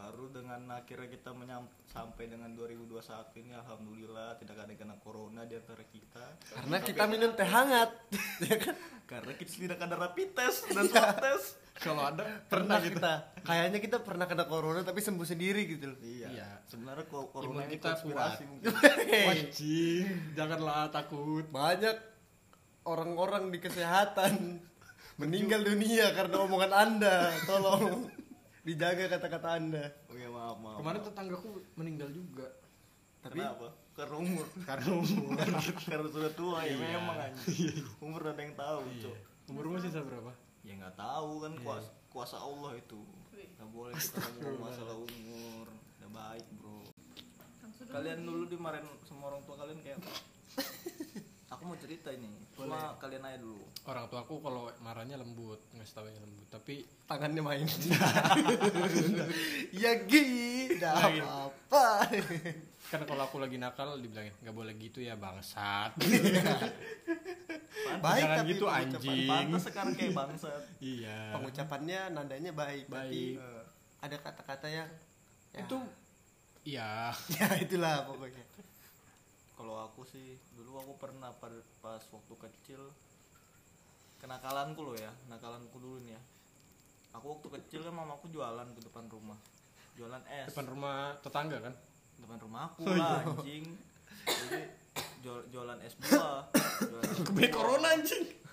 Iya. 0.05 0.13
Baru 0.13 0.29
dengan 0.29 0.61
akhirnya 0.69 1.09
kita 1.09 1.31
menyam- 1.33 1.73
sampai 1.89 2.29
dengan 2.29 2.53
2021 2.53 3.41
ini 3.41 3.57
alhamdulillah 3.57 4.37
tidak 4.37 4.61
ada 4.61 4.69
yang 4.69 4.81
kena 4.85 4.97
corona 5.01 5.49
di 5.49 5.57
antara 5.57 5.81
kita. 5.89 6.25
Karena 6.53 6.77
kita 6.85 7.03
minum 7.09 7.33
teh 7.33 7.49
hangat. 7.49 7.91
ya 8.45 8.57
kan? 8.61 8.77
Karena 9.09 9.33
kita 9.33 9.53
tidak 9.57 9.79
ada 9.81 9.97
rapid 9.97 10.29
test 10.37 10.69
dan 10.69 10.85
swab 10.89 11.17
test. 11.21 11.49
kalau 11.75 12.07
ada 12.07 12.23
Pernah 12.47 12.79
pernah 12.79 12.79
gitu 12.85 13.01
kita. 13.01 13.13
Kayaknya 13.43 13.79
kita 13.81 13.97
pernah 14.05 14.27
kena 14.29 14.45
corona 14.47 14.81
tapi 14.85 15.01
sembuh 15.01 15.27
sendiri 15.27 15.65
gitu 15.67 15.89
loh. 15.91 15.99
Iya. 16.05 16.29
Iya. 16.31 16.49
Sebenarnya 16.69 17.05
kok 17.09 17.25
corona 17.33 17.65
Imun 17.65 17.67
ini 17.67 17.77
kita 17.81 17.93
kuat. 18.05 18.39
mungkin. 18.45 18.73
wajib 19.33 20.07
janganlah 20.37 20.93
takut 20.93 21.45
Banyak 21.49 21.97
orang-orang 22.85 23.49
di 23.49 23.59
kesehatan 23.59 24.61
meninggal 25.21 25.65
dunia 25.65 26.13
karena 26.13 26.37
omongan 26.45 26.73
Anda. 26.73 27.33
Tolong 27.49 28.14
dijaga 28.65 29.05
kata-kata 29.09 29.49
Anda. 29.55 29.85
Oh 30.09 30.17
iya 30.17 30.27
maaf 30.27 30.57
maaf. 30.57 30.77
kemarin 30.79 30.99
maaf. 30.99 31.09
tetanggaku 31.09 31.49
meninggal 31.75 32.09
juga 32.11 32.49
Tapi 33.21 33.37
Kenapa? 33.39 33.69
Karena 33.95 34.17
umur. 34.19 34.47
karena 34.69 34.91
umur 34.91 35.33
Karena 35.87 36.09
sudah 36.09 36.33
tua 36.33 36.59
ya 36.61 36.73
Iya. 36.73 36.77
memang 36.99 37.17
anjing. 37.23 37.77
Umur 37.99 38.21
ada 38.23 38.37
yang 38.39 38.53
tahu, 38.55 38.81
Cok. 38.99 39.17
umurmu 39.47 39.77
sisa 39.79 40.01
berapa 40.01 40.33
Ya 40.61 40.73
nggak 40.75 40.93
tahu 40.95 41.31
kan 41.41 41.53
kuasa, 41.59 41.89
kuasa 42.09 42.37
Allah 42.37 42.73
itu. 42.75 43.01
Nggak 43.31 43.69
boleh 43.71 43.93
kita 43.95 44.19
ngomong 44.35 44.61
masalah 44.63 44.97
umur. 44.97 45.67
Udah 45.95 46.11
baik, 46.11 46.47
Bro. 46.55 46.81
Kalian 47.87 48.25
dulu 48.25 48.45
dimarahin 48.47 48.89
sama 49.05 49.29
orang 49.29 49.45
tua 49.45 49.57
kalian 49.57 49.79
kayak 49.79 50.01
apa? 50.01 50.13
Aku 51.65 51.73
mau 51.73 51.81
cerita 51.81 52.13
ini. 52.13 52.29
Cuma 52.53 52.93
kalian 53.01 53.25
aja 53.25 53.41
dulu. 53.41 53.57
orang 53.89 54.05
tua 54.05 54.21
aku 54.21 54.37
kalau 54.41 54.69
marahnya 54.81 55.17
lembut 55.17 55.57
nggak 55.73 55.89
tahunya 55.89 56.21
lembut 56.21 56.45
tapi 56.53 56.85
tangannya 57.05 57.41
main. 57.41 57.65
ya 59.81 59.97
gi, 60.05 60.29
dah 60.77 60.93
apa-apa. 61.09 62.05
kan 62.85 63.01
kalau 63.09 63.25
aku 63.25 63.41
lagi 63.41 63.57
nakal 63.57 63.97
dibilangin 63.97 64.37
nggak 64.41 64.53
boleh 64.53 64.77
gitu 64.77 65.01
ya 65.01 65.17
bangsat 65.17 65.97
Baik 67.97 68.21
Jangan 68.21 68.37
tapi 68.37 68.51
gitu, 68.53 68.67
anjing. 68.69 69.25
pantes 69.25 69.63
sekarang 69.65 69.93
kayak 69.93 70.13
bangsat. 70.13 70.63
iya 70.81 71.33
Pengucapannya 71.33 72.13
nadanya 72.13 72.53
baik, 72.53 72.93
tapi 72.93 73.37
Baik. 73.37 73.41
eh, 73.41 73.63
ada 74.01 74.17
kata-kata 74.21 74.69
yang 74.69 74.89
ya, 75.51 75.65
itu 75.65 75.77
iya 76.63 77.09
ya 77.41 77.47
itulah 77.57 78.05
pokoknya. 78.05 78.45
Kalau 79.65 79.81
aku 79.81 80.05
sih 80.05 80.37
dulu 80.53 80.77
aku 80.77 80.93
pernah 81.01 81.33
pas 81.41 82.05
waktu 82.13 82.35
kecil 82.37 82.85
kenakalanku 84.21 84.85
loh 84.85 84.93
ya, 84.93 85.09
nakalanku 85.33 85.81
dulu 85.81 86.05
nih 86.05 86.13
ya. 86.13 86.21
Aku 87.17 87.33
waktu 87.33 87.49
kecil 87.49 87.81
kan 87.81 87.97
mamaku 87.97 88.29
jualan 88.29 88.69
ke 88.77 88.81
depan 88.85 89.09
rumah. 89.09 89.41
Jualan 89.97 90.21
es. 90.29 90.53
depan 90.53 90.69
rumah 90.69 91.17
tetangga 91.25 91.65
kan 91.65 91.73
depan 92.21 92.37
rumahku 92.45 92.85
lah 92.93 93.25
anjing. 93.25 93.65
Jadi 94.29 94.61
jual, 95.25 95.41
jualan 95.49 95.81
es 95.81 95.97
buah. 95.97 96.45
Jualan 96.85 97.09
es 97.09 97.49
corona 97.57 97.89
anjing 97.97 98.45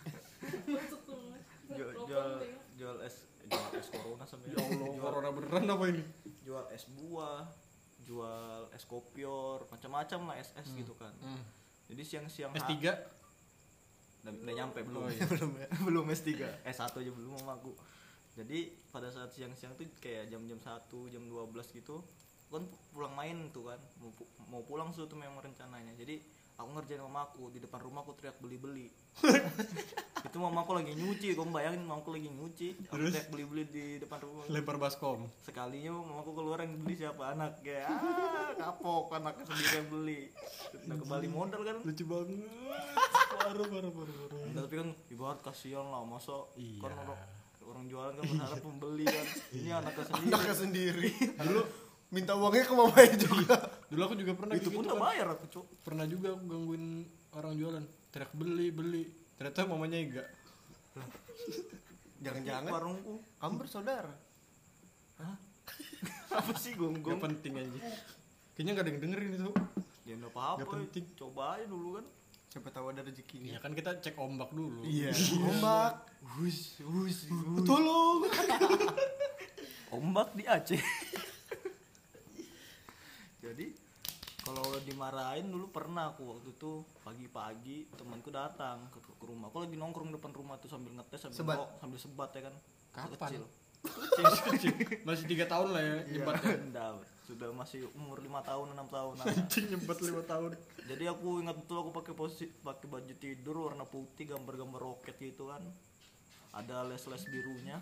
jual, 1.71 1.91
jual, 2.07 2.31
jual 2.75 2.97
es 3.03 3.15
jual 3.47 3.71
es 3.75 3.87
corona 3.91 4.23
sampai 4.27 4.51
ya 4.51 4.59
Allah 4.59 4.87
jual, 4.95 5.01
corona 5.01 5.29
beneran 5.31 5.65
apa 5.67 5.83
ini 5.91 6.03
jual 6.43 6.65
es 6.71 6.83
buah 6.87 7.47
jual 8.01 8.67
es 8.73 8.83
kopior 8.83 9.65
macam-macam 9.69 10.33
lah 10.33 10.35
es 10.37 10.51
es 10.57 10.69
gitu 10.73 10.93
kan. 10.97 11.13
Hmm. 11.21 11.41
jadi 11.91 12.01
siang-siang 12.01 12.51
S3 12.55 12.71
ha- 12.87 13.03
udah, 14.21 14.53
nyampe 14.53 14.79
belum. 14.85 15.01
Oh, 15.01 15.09
iya. 15.09 15.25
belum 15.25 15.51
ya. 15.57 15.67
Belum 15.87 16.05
S3 16.07 16.29
S1 16.77 16.93
aja 16.93 17.11
belum 17.11 17.33
sama 17.41 17.57
aku. 17.57 17.73
Jadi 18.31 18.71
pada 18.89 19.11
saat 19.11 19.33
siang-siang 19.33 19.75
tuh 19.75 19.89
kayak 19.99 20.31
jam-jam 20.31 20.55
1 20.55 21.11
jam 21.11 21.23
12 21.25 21.77
gitu 21.77 21.99
kan 22.51 22.63
pulang 22.91 23.15
main 23.15 23.47
tuh 23.51 23.71
kan. 23.71 23.79
Mau 24.51 24.61
pulang 24.63 24.91
tuh 24.91 25.07
tuh 25.07 25.15
memang 25.15 25.39
rencananya. 25.39 25.95
Jadi 25.95 26.19
aku 26.57 26.69
ngerjain 26.77 27.01
mamaku 27.01 27.43
di 27.51 27.59
depan 27.59 27.79
rumahku 27.81 28.11
teriak 28.15 28.37
beli-beli. 28.39 28.87
Itu 30.27 30.37
mamaku 30.37 30.77
lagi 30.77 30.93
nyuci 30.93 31.33
gue 31.33 31.45
bayangin 31.49 31.81
mamaku 31.83 32.13
lagi 32.13 32.29
nyuci 32.29 32.67
aku 32.85 32.93
Terus? 32.93 33.11
teriak 33.13 33.27
beli-beli 33.33 33.63
di 33.69 33.85
depan 33.99 34.19
rumah. 34.21 34.43
Lempar 34.47 34.77
baskom. 34.77 35.25
Sekalinya 35.41 35.91
mamaku 35.95 36.31
keluar 36.37 36.61
yang 36.61 36.77
beli 36.77 36.95
siapa? 36.97 37.33
Anak 37.33 37.59
ya 37.65 37.89
ah, 37.89 38.53
kapok 38.55 39.11
anaknya 39.17 39.43
sendiri 39.49 39.73
yang 39.81 39.89
beli. 39.89 40.19
Udah 40.85 40.97
kembali 41.01 41.27
modal 41.31 41.61
kan? 41.65 41.77
Lucu 41.81 42.03
banget. 42.05 42.39
Baru 43.31 43.63
baru 43.67 43.89
baru 43.89 44.13
baru 44.27 44.37
tapi 44.51 44.73
kan 44.77 44.89
ibarat 45.09 45.39
kasihan 45.41 45.87
lah 45.87 46.03
masa 46.03 46.47
Iya. 46.59 46.83
kan 46.83 46.93
orang, 46.93 47.19
orang 47.65 47.83
jualan 47.89 48.13
kan 48.19 48.23
berharap 48.23 48.59
pembeli 48.61 49.05
kan? 49.07 49.27
Ini 49.57 49.69
anaknya 49.75 50.03
sendiri. 50.07 50.27
Anaknya 50.31 50.55
sendiri. 50.55 51.09
Dulu 51.47 51.61
minta 52.11 52.33
uangnya 52.35 52.63
ke 52.67 52.73
mamanya 52.75 53.15
juga. 53.17 53.57
Dulu 53.91 54.01
aku 54.07 54.15
juga 54.15 54.31
pernah 54.39 54.55
itu 54.55 54.71
kayak 54.71 54.71
pun 54.71 54.83
gitu 54.83 54.87
udah 54.87 54.95
kan. 54.95 55.03
bayar 55.11 55.27
aku 55.35 55.45
cok 55.51 55.65
pernah 55.83 56.05
juga 56.07 56.27
aku 56.31 56.43
gangguin 56.47 56.85
orang 57.35 57.53
jualan. 57.59 57.83
Teriak 58.11 58.31
beli 58.31 58.67
beli. 58.71 59.03
Ternyata 59.35 59.67
mamanya 59.67 59.97
enggak 59.99 60.27
Jangan-jangan 62.23 62.71
warungku. 62.71 63.13
kamu 63.37 63.53
bersaudara. 63.59 64.13
apa 66.39 66.53
sih 66.57 66.73
Gak 66.73 66.81
gonggong 66.81 67.19
penting 67.19 67.53
aja 67.59 67.79
kayaknya 68.55 68.71
gak 68.77 68.83
ada 68.83 68.89
yang 68.91 69.01
dengerin 69.01 69.31
itu. 69.37 69.51
Ya 70.05 70.13
nggak 70.17 70.33
apa-apa. 70.33 70.57
Nggak 70.61 70.71
penting. 70.73 71.05
coba 71.17 71.43
aja 71.57 71.65
dulu 71.69 71.89
kan. 71.97 72.05
Siapa 72.51 72.67
tahu 72.67 72.85
ada 72.91 73.01
rezekinya. 73.01 73.49
Iya 73.55 73.59
kan 73.63 73.71
kita 73.71 73.91
cek 74.03 74.15
ombak 74.19 74.51
dulu. 74.51 74.83
Iya. 74.83 75.15
Ombak. 75.49 75.93
hus 76.37 76.77
hus 76.83 77.25
tolong. 77.63 78.27
Ombak 79.97 80.35
di 80.35 80.43
Aceh. 80.45 80.83
Jadi 83.41 83.65
kalau 84.41 84.73
dimarahin 84.81 85.45
dulu 85.53 85.69
pernah 85.69 86.09
aku 86.09 86.33
waktu 86.33 86.49
itu 86.49 86.81
pagi-pagi 87.05 87.85
temanku 87.93 88.33
datang 88.33 88.89
ke, 88.89 88.97
ke 88.97 89.25
rumah. 89.29 89.53
Aku 89.53 89.61
lagi 89.61 89.77
nongkrong 89.77 90.09
depan 90.17 90.33
rumah 90.33 90.57
tuh 90.57 90.65
sambil 90.65 90.97
ngetes 90.97 91.29
sambil 91.29 91.37
Sebat. 91.37 91.55
ngerok, 91.61 91.69
sambil 91.77 91.99
sebat 92.01 92.29
ya 92.33 92.41
kan. 92.49 92.55
Kapan? 92.91 93.29
kecil. 93.29 93.43
Masih 95.05 95.25
tiga 95.25 95.45
tahun 95.49 95.73
lah 95.73 95.81
ya 95.81 95.95
nyembatnya 96.05 96.53
Enggak, 96.53 97.01
sudah 97.25 97.49
masih 97.53 97.89
umur 97.97 98.17
lima 98.21 98.41
tahun 98.41 98.73
enam 98.73 98.87
tahun. 98.89 99.13
Anjing 99.25 99.65
nyembat 99.73 99.97
lima 100.01 100.21
tahun. 100.25 100.51
Jadi 100.85 101.03
aku 101.05 101.27
ingat 101.41 101.55
betul 101.61 101.77
aku 101.85 101.91
pakai 101.93 102.13
posisi 102.13 102.45
pakai 102.49 102.85
baju 102.89 103.13
tidur 103.17 103.55
warna 103.69 103.85
putih 103.85 104.29
gambar-gambar 104.29 104.81
roket 104.81 105.17
gitu 105.21 105.49
kan. 105.49 105.61
Ada 106.53 106.85
les-les 106.89 107.23
birunya. 107.29 107.77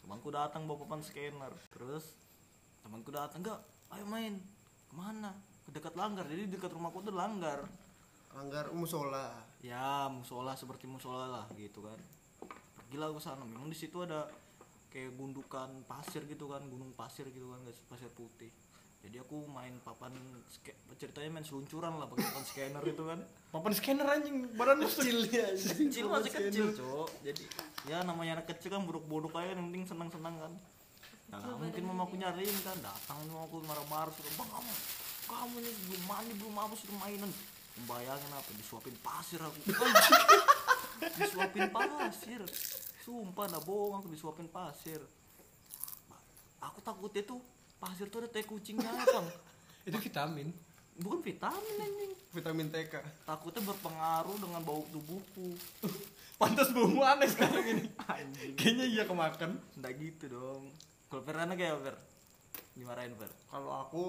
Temanku 0.00 0.32
datang 0.32 0.64
bawa 0.64 0.84
papan 0.84 1.04
scanner. 1.04 1.52
Terus 1.72 2.16
temanku 2.84 3.12
datang 3.12 3.44
enggak 3.44 3.60
ayo 3.96 4.04
main. 4.08 4.40
Ke 4.88 4.94
mana? 4.96 5.32
ke 5.32 5.49
dekat 5.70 5.94
langgar 5.94 6.26
jadi 6.26 6.46
dekat 6.46 6.70
rumahku 6.74 7.02
tuh 7.02 7.14
langgar. 7.14 7.64
Langgar 8.34 8.70
musola. 8.70 9.34
ya 9.60 10.08
musola 10.08 10.56
seperti 10.56 10.88
musola 10.88 11.28
lah 11.28 11.44
gitu 11.52 11.84
kan. 11.84 11.98
Pergilah 12.80 13.12
ke 13.12 13.20
sana 13.20 13.44
memang 13.44 13.68
di 13.68 13.76
situ 13.76 14.00
ada 14.00 14.24
kayak 14.88 15.14
gundukan 15.14 15.84
pasir 15.86 16.24
gitu 16.26 16.48
kan 16.50 16.64
gunung 16.66 16.90
pasir 16.96 17.28
gitu 17.28 17.52
kan 17.52 17.60
guys 17.62 17.76
pasir 17.86 18.08
putih. 18.16 18.48
Jadi 19.00 19.16
aku 19.16 19.48
main 19.48 19.76
papan 19.80 20.12
ske- 20.48 20.76
ceritanya 20.96 21.40
main 21.40 21.44
seluncuran 21.44 21.96
lah 21.96 22.08
pakai 22.08 22.24
papan 22.24 22.44
scanner 22.44 22.84
itu 22.84 23.02
kan. 23.04 23.20
Papan 23.52 23.72
scanner 23.76 24.08
anjing. 24.08 24.36
Badan 24.56 24.80
kecil 24.84 25.18
ya 25.28 25.46
kecil 25.76 26.04
masih 26.08 26.32
kecil 26.32 26.66
cok. 26.72 27.08
Jadi 27.20 27.44
ya 27.88 28.00
namanya 28.04 28.40
anak 28.40 28.56
kecil 28.56 28.72
kan 28.72 28.84
buruk-buruk 28.84 29.32
aja 29.36 29.52
yang 29.52 29.68
penting 29.68 29.84
senang-senang 29.88 30.36
kan. 30.40 30.52
Nah 31.30 31.56
mungkin 31.56 31.84
mamaku 31.84 32.16
nyariin 32.16 32.58
kan 32.64 32.76
datang 32.80 33.20
mamaku 33.28 33.60
marah-marah 33.62 34.12
sudah 34.12 34.32
bang 34.34 34.50
kamu 34.50 34.74
kamu 35.30 35.56
nih 35.62 35.74
belum 35.86 36.02
mandi 36.10 36.32
belum 36.34 36.54
apa 36.58 36.74
sudah 36.74 36.96
mainan. 36.98 37.30
Bayangin 37.86 38.32
apa 38.34 38.50
disuapin 38.58 38.96
pasir 38.98 39.38
aku. 39.38 39.58
Disuapin 41.16 41.70
pasir. 41.70 42.42
Sumpah 43.00 43.46
nah 43.48 43.62
bohong 43.62 44.02
aku 44.02 44.12
disuapin 44.12 44.50
pasir. 44.50 45.00
Aku 46.60 46.82
takutnya 46.84 47.24
tuh 47.24 47.40
pasir 47.80 48.10
tuh 48.12 48.20
ada 48.20 48.28
teh 48.28 48.44
kucingnya 48.44 48.92
bang 48.92 49.26
itu 49.88 49.96
vitamin. 49.96 50.52
Bukan 51.00 51.24
vitamin 51.24 51.74
anjing. 51.80 52.12
Vitamin 52.36 52.68
TK. 52.68 52.94
takutnya 53.24 53.64
berpengaruh 53.64 54.36
dengan 54.36 54.60
bau 54.60 54.84
tubuhku. 54.92 55.56
Pantas 56.40 56.68
baumu 56.76 57.00
aneh 57.00 57.28
sekarang 57.28 57.64
ini. 57.64 57.84
Anjing. 58.04 58.52
Kayaknya 58.60 58.84
iya 58.84 59.02
kemakan. 59.08 59.56
Nggak 59.80 59.92
gitu 59.96 60.24
dong. 60.36 60.68
Kalau 61.08 61.22
Fernanda 61.24 61.56
kayak 61.56 61.80
Fer? 61.80 61.96
dimarahin 62.76 63.16
Fer? 63.16 63.32
Kalau 63.48 63.72
aku 63.72 64.02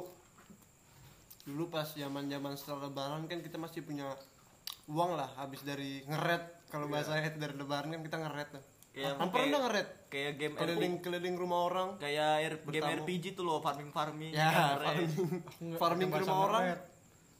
dulu 1.41 1.67
pas 1.67 1.89
zaman 1.89 2.25
zaman 2.25 2.53
setelah 2.53 2.85
lebaran 2.85 3.25
kan 3.25 3.39
kita 3.39 3.57
masih 3.57 3.81
punya 3.81 4.13
uang 4.85 5.15
lah 5.15 5.29
habis 5.35 5.61
dari 5.61 6.05
ngeret. 6.05 6.69
Kalau 6.69 6.87
bahasa 6.87 7.17
itu 7.17 7.35
dari 7.35 7.53
lebaran 7.53 7.89
kan 7.89 8.01
kita 8.01 8.17
ngeret 8.17 8.49
tuh. 8.51 8.63
Kayak- 8.91 9.15
Kan 9.15 9.27
pernah 9.27 9.47
kayak- 9.47 9.63
ngeret? 9.63 9.87
kayak 10.11 10.31
game 10.35 10.53
keliling 10.53 10.93
keliling 10.99 11.35
rumah 11.35 11.59
orang. 11.65 11.89
Kayak 11.97 12.31
R- 12.51 12.63
game. 12.67 12.87
RPG 12.99 13.33
tuh 13.33 13.43
loh 13.43 13.57
farming 13.57 13.89
farming. 13.89 14.31
Ya 14.31 14.51
farming 14.77 15.11
farming 15.77 16.09
ke 16.09 16.17
rumah 16.19 16.37
orang. 16.45 16.63
ngeret. 16.67 16.81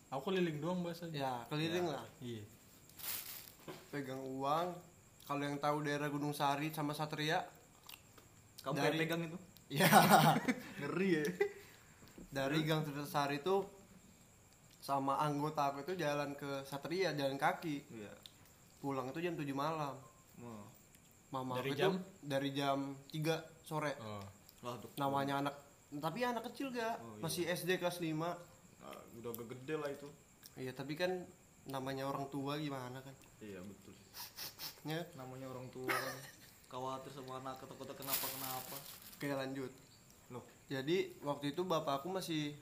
aku 0.09 0.21
keliling 0.25 0.57
doang 0.57 0.79
bahasanya. 0.81 1.13
Ya 1.13 1.33
keliling 1.47 1.85
lah. 1.87 2.03
Iya. 2.19 2.43
Pegang 3.89 4.19
uang. 4.19 4.67
Kalau 5.21 5.41
yang 5.41 5.55
tahu 5.57 5.77
daerah 5.81 6.07
Gunung 6.07 6.31
Sari 6.31 6.67
sama 6.69 6.91
Satria 6.91 7.43
kamu 8.61 8.75
Dari- 8.75 8.83
kayak 8.89 8.99
pegang 8.99 9.21
itu? 9.23 9.37
Ya. 9.69 9.87
Ngeri 10.79 11.09
ya. 11.13 11.23
Dari 12.29 12.59
Gang 12.61 12.83
Sari 13.05 13.39
itu 13.39 13.63
sama 14.91 15.15
anggota 15.23 15.71
aku 15.71 15.87
itu 15.87 15.95
jalan 15.95 16.35
ke 16.35 16.67
Satria 16.67 17.15
jalan 17.15 17.39
kaki. 17.39 17.87
Iya. 17.87 18.11
Pulang 18.83 19.07
itu 19.15 19.23
jam 19.23 19.39
7 19.39 19.47
malam. 19.55 19.95
Oh. 20.43 20.65
mama 21.31 21.63
Dari 21.63 21.71
aku 21.71 21.79
jam? 21.79 21.91
itu 21.95 21.99
dari 22.27 22.49
jam 22.51 22.77
3 23.07 23.63
sore. 23.63 23.95
Oh. 24.03 24.19
Waduh. 24.61 24.93
namanya 24.99 25.41
anak 25.41 25.55
tapi 25.97 26.21
anak 26.21 26.45
kecil 26.53 26.69
gak 26.69 27.01
Oh, 27.01 27.17
iya. 27.17 27.21
masih 27.23 27.43
SD 27.49 27.81
kelas 27.81 27.97
5 27.97 28.13
Nah, 28.81 28.97
udah 29.21 29.29
agak 29.29 29.47
gede 29.53 29.75
lah 29.77 29.89
itu. 29.93 30.09
Iya 30.57 30.73
tapi 30.73 30.97
kan 30.97 31.23
namanya 31.69 32.09
orang 32.09 32.27
tua 32.33 32.57
gimana 32.57 32.97
kan? 32.99 33.13
Iya 33.39 33.61
betul. 33.61 33.93
Ya? 34.83 35.05
Namanya 35.13 35.47
orang 35.53 35.69
tua 35.69 35.93
kan. 35.93 36.17
Khawatir 36.65 37.13
sama 37.13 37.39
anak 37.39 37.61
takutnya 37.61 37.93
kenapa 37.93 38.25
kenapa 38.25 38.75
oke 39.15 39.27
lanjut. 39.29 39.71
Loh. 40.33 40.43
Jadi 40.65 41.21
waktu 41.21 41.53
itu 41.53 41.61
bapak 41.61 42.01
aku 42.01 42.09
masih 42.09 42.57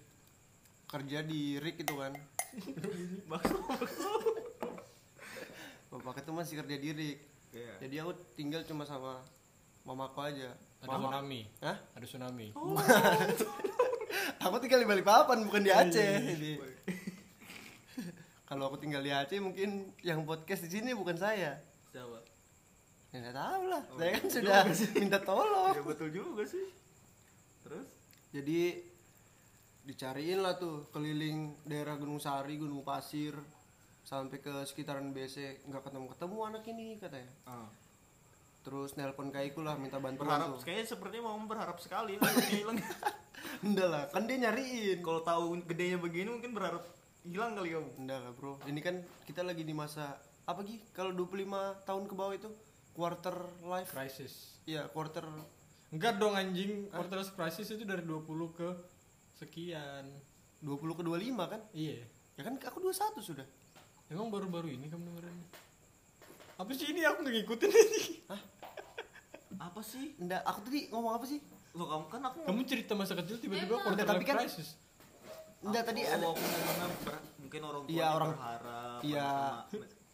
kerja 0.90 1.22
di 1.22 1.62
RIK 1.62 1.86
itu 1.86 1.96
kan. 1.96 2.14
Bakso 3.30 3.58
bapak 5.90 6.22
itu 6.22 6.32
masih 6.34 6.54
kerja 6.66 6.76
di 6.78 6.90
RIK 6.94 7.18
iya. 7.54 7.74
Jadi 7.82 7.96
aku 8.02 8.12
tinggal 8.34 8.62
cuma 8.66 8.86
sama 8.86 9.22
mamaku 9.86 10.26
aja. 10.26 10.50
Ada 10.82 10.98
tsunami? 10.98 11.42
Hah? 11.62 11.78
ada 11.94 12.06
tsunami? 12.06 12.48
Aku 14.40 14.56
tinggal 14.64 14.80
di 14.80 14.88
Balikpapan 14.88 15.44
bukan 15.44 15.62
di 15.68 15.72
Aceh. 15.72 16.16
Jadi, 16.16 16.54
kalau 18.48 18.72
aku 18.72 18.80
tinggal 18.80 19.04
di 19.04 19.12
Aceh 19.12 19.36
mungkin 19.44 19.92
yang 20.00 20.24
podcast 20.24 20.64
di 20.64 20.72
sini 20.80 20.96
bukan 20.96 21.20
saya. 21.20 21.60
Siapa? 21.92 22.24
Ya 23.12 23.18
nggak 23.20 23.36
tahu 23.36 23.62
lah. 23.68 23.82
Saya 24.00 24.12
kan 24.16 24.26
sudah 24.32 24.60
minta 24.96 25.20
tolong. 25.20 25.76
Ya 25.76 25.84
betul 25.84 26.10
juga 26.16 26.48
sih. 26.48 26.72
Terus? 27.68 27.88
Jadi 28.32 28.89
dicariin 29.84 30.44
lah 30.44 30.60
tuh 30.60 30.92
keliling 30.92 31.56
daerah 31.66 31.96
Gunung 31.96 32.20
Sari 32.22 32.60
Gunung 32.60 32.84
Pasir 32.84 33.36
sampai 34.04 34.42
ke 34.42 34.52
sekitaran 34.66 35.14
BC 35.14 35.66
nggak 35.70 35.84
ketemu 35.86 36.08
ketemu 36.18 36.38
anak 36.46 36.64
ini 36.68 36.98
katanya. 36.98 37.30
Ah. 37.46 37.70
terus 38.60 39.00
nelpon 39.00 39.32
kaiku 39.32 39.64
lah 39.64 39.80
minta 39.80 40.04
bantuan 40.04 40.28
berharap 40.28 40.60
tuh. 40.60 40.68
kayaknya 40.68 40.86
sepertinya 40.92 41.32
mau 41.32 41.40
berharap 41.48 41.80
sekali 41.80 42.20
lah 42.20 42.28
hilang. 42.52 42.76
Enggak 43.66 43.88
lah 43.88 44.04
kan 44.12 44.28
dia 44.28 44.36
nyariin. 44.36 45.00
Kalau 45.00 45.24
tahu 45.24 45.64
gedenya 45.64 45.96
begini 45.96 46.28
mungkin 46.28 46.52
berharap 46.52 46.84
hilang 47.24 47.56
kali 47.56 47.72
kamu. 47.72 47.90
Enggak 48.04 48.20
lah 48.20 48.32
bro. 48.36 48.60
Ini 48.68 48.80
kan 48.84 48.96
kita 49.24 49.42
lagi 49.48 49.64
di 49.64 49.72
masa 49.72 50.20
apa 50.44 50.66
Gi? 50.68 50.82
kalau 50.92 51.16
25 51.16 51.88
tahun 51.88 52.04
ke 52.10 52.14
bawah 52.20 52.36
itu 52.36 52.50
quarter 52.92 53.36
life. 53.64 53.90
Crisis. 53.96 54.60
Iya 54.68 54.92
quarter 54.92 55.24
enggak 55.96 56.20
dong 56.20 56.36
anjing. 56.36 56.92
Quarter 56.92 57.24
life 57.24 57.34
crisis 57.40 57.72
itu 57.72 57.88
dari 57.88 58.04
20 58.04 58.28
ke 58.60 58.68
sekian. 59.40 60.06
20 60.60 60.76
ke 60.92 61.04
25 61.04 61.16
kan? 61.48 61.62
Iya. 61.72 62.04
Ya 62.36 62.42
kan 62.44 62.54
aku 62.58 62.78
21 62.84 63.24
sudah. 63.24 63.48
Emang 64.08 64.28
baru-baru 64.28 64.68
ini 64.70 64.88
kamu 64.88 65.08
dengerin? 65.08 65.38
Apa 66.58 66.72
sih 66.74 66.92
ini? 66.92 67.02
Aku 67.02 67.24
nggak 67.24 67.36
ngikutin 67.40 67.72
ini. 67.72 68.04
Apa 69.58 69.80
sih? 69.82 70.16
Enggak 70.18 70.44
aku 70.44 70.60
tadi 70.62 70.80
ngomong 70.90 71.14
apa 71.16 71.26
sih? 71.26 71.40
Lo 71.72 71.86
kamu 71.86 72.06
kan 72.10 72.22
aku 72.26 72.38
kamu 72.44 72.62
cerita 72.66 72.94
masa 72.94 73.14
kecil 73.16 73.38
tiba-tiba 73.38 73.78
quarter 73.78 74.04
Tapi 74.04 74.20
life 74.20 74.28
kan- 74.28 74.42
crisis. 74.42 74.70
enggak 75.60 75.84
tadi 75.86 76.02
ada 76.02 76.24
aku 76.24 76.40
mungkin 77.38 77.62
orang 77.62 77.82
tua 77.84 77.92
Iya, 77.92 78.08
orang- 78.10 78.32
berharap 78.32 79.00
iya. 79.04 79.30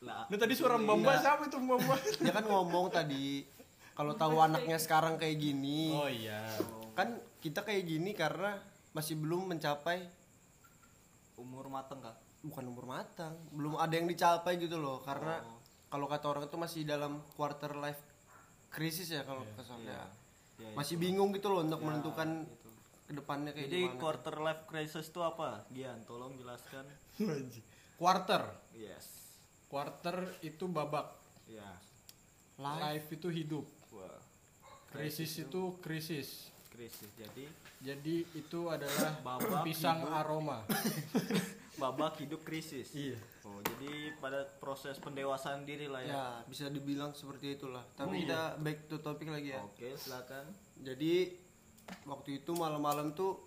lah 0.02 0.26
Nah 0.26 0.38
tadi 0.38 0.54
suara 0.58 0.76
mbak 0.76 0.96
mbak 1.00 1.14
Iya. 1.14 1.22
siapa 1.22 1.42
itu 1.46 1.58
mbak 1.60 1.78
mbak? 1.80 2.00
dia 2.26 2.34
kan 2.34 2.46
ngomong 2.46 2.86
tadi 2.90 3.46
kalau 3.94 4.14
tahu 4.14 4.42
anaknya 4.42 4.76
sekarang 4.76 5.16
kayak 5.16 5.38
gini. 5.38 5.94
Oh 5.94 6.10
iya. 6.10 6.42
kan 6.92 7.14
kita 7.40 7.62
kayak 7.62 7.86
gini 7.86 8.12
karena 8.12 8.58
masih 8.96 9.14
belum 9.14 9.52
mencapai 9.52 10.08
umur 11.36 11.68
mateng 11.68 12.00
kak 12.00 12.16
bukan 12.42 12.64
umur 12.66 12.86
matang 12.88 13.36
belum 13.52 13.76
ada 13.76 13.92
yang 13.92 14.08
dicapai 14.08 14.56
gitu 14.56 14.78
loh 14.78 15.02
karena 15.02 15.42
Oh. 15.42 15.60
kalau 15.92 16.08
kata 16.08 16.26
orang 16.26 16.44
itu 16.46 16.56
masih 16.56 16.82
dalam 16.84 17.20
quarter 17.34 17.76
life 17.76 18.00
krisis 18.70 19.10
ya 19.10 19.22
kalau 19.22 19.44
kesannya 19.54 19.92
Iya, 19.92 20.04
iya. 20.62 20.72
masih 20.74 20.96
bingung 20.96 21.30
gitu 21.30 21.50
loh 21.50 21.62
untuk 21.62 21.82
menentukan 21.82 22.46
gitu. 22.46 22.70
ke 23.04 23.14
depannya 23.14 23.52
kayak 23.52 23.68
jadi 23.68 23.80
gimana 23.86 24.00
quarter 24.00 24.36
life 24.38 24.62
crisis 24.66 25.06
itu 25.06 25.20
apa 25.20 25.68
Gian 25.70 26.00
tolong 26.04 26.34
jelaskan 26.34 26.88
Quarter. 27.96 28.44
yes 28.74 29.08
Quarter 29.66 30.16
itu 30.42 30.68
babak. 30.68 31.12
ya 31.46 31.68
Life. 32.56 32.80
Life 32.80 33.08
itu 33.14 33.28
hidup. 33.30 33.66
wah 33.90 34.20
Krisis 34.88 35.36
itu 35.38 35.76
krisis. 35.80 36.48
Krisis 36.76 37.10
jadi 37.16 37.46
Jadi 37.80 38.16
itu 38.36 38.60
adalah 38.68 39.16
Babak 39.24 39.64
pisang 39.64 40.04
hidup. 40.04 40.20
aroma. 40.20 40.60
babak 41.76 42.24
hidup 42.24 42.40
krisis 42.48 42.96
iya. 42.96 43.20
oh 43.44 43.60
jadi 43.60 44.16
pada 44.24 44.48
proses 44.64 44.96
pendewasaan 44.96 45.68
diri 45.68 45.92
lah 45.92 46.00
ya, 46.00 46.16
ya 46.16 46.26
bisa 46.48 46.72
dibilang 46.72 47.12
seperti 47.12 47.60
itulah. 47.60 47.84
Oh, 47.84 47.96
tapi 48.00 48.24
iya. 48.24 48.24
kita 48.24 48.42
back 48.64 48.78
to 48.88 48.98
topik 49.04 49.28
lagi 49.28 49.52
ya. 49.52 49.60
Oke 49.60 49.92
silakan. 50.00 50.56
Jadi 50.80 51.36
waktu 52.08 52.40
itu 52.40 52.52
malam-malam 52.56 53.12
tuh 53.12 53.44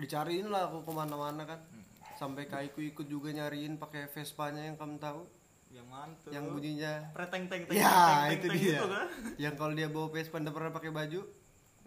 dicariin 0.00 0.48
lah 0.48 0.72
aku 0.72 0.84
ke 0.84 0.92
mana-mana 0.92 1.44
kan. 1.44 1.60
Hmm. 1.60 1.84
sampai 2.18 2.50
kaiku 2.50 2.82
ikut 2.82 3.06
juga 3.06 3.30
nyariin 3.30 3.78
pakai 3.78 4.10
Vespanya 4.10 4.66
yang 4.66 4.74
kamu 4.74 4.98
tahu. 4.98 5.22
Yang 5.70 5.86
mantul. 5.86 6.30
Yang 6.34 6.44
bunyinya 6.50 6.92
preteng 7.14 7.44
teng 7.46 7.62
teng 7.68 7.78
ya 7.78 7.92
teng, 7.92 8.08
itu 8.08 8.26
teng, 8.26 8.40
teng 8.42 8.56
dia. 8.58 8.78
gitu 8.80 8.86
kan. 8.90 9.06
Yang 9.38 9.54
kalau 9.60 9.72
dia 9.76 9.88
bawa 9.92 10.08
Vespa 10.10 10.38
pernah 10.40 10.72
pakai 10.72 10.90
baju 10.90 11.20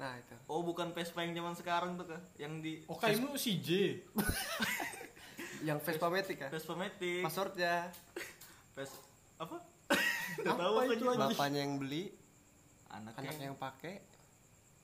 nah 0.02 0.18
itu. 0.18 0.34
Oh 0.50 0.66
bukan 0.66 0.90
Vespa 0.98 1.22
yang 1.22 1.38
zaman 1.38 1.54
sekarang 1.54 1.94
tuh 1.94 2.10
kak. 2.10 2.22
Yang 2.42 2.54
di 2.66 2.72
Oh 2.90 2.98
kayakmu 2.98 3.38
si 3.38 3.62
J. 3.62 4.02
yang 5.68 5.78
Vespa 5.78 6.10
Matic 6.10 6.42
kan 6.42 6.50
Vespa 6.50 6.74
Matic. 6.74 7.22
Passwordnya. 7.22 7.94
Ves 8.74 8.98
apa? 9.38 9.62
Nggak 10.42 10.58
tahu 10.58 10.74
apa 10.74 10.82
itu 10.90 11.06
bapaknya 11.06 11.60
yang 11.62 11.78
beli 11.78 12.04
anaknya 12.92 13.30
anaknya 13.30 13.46
yang 13.54 13.60
pakai 13.62 13.96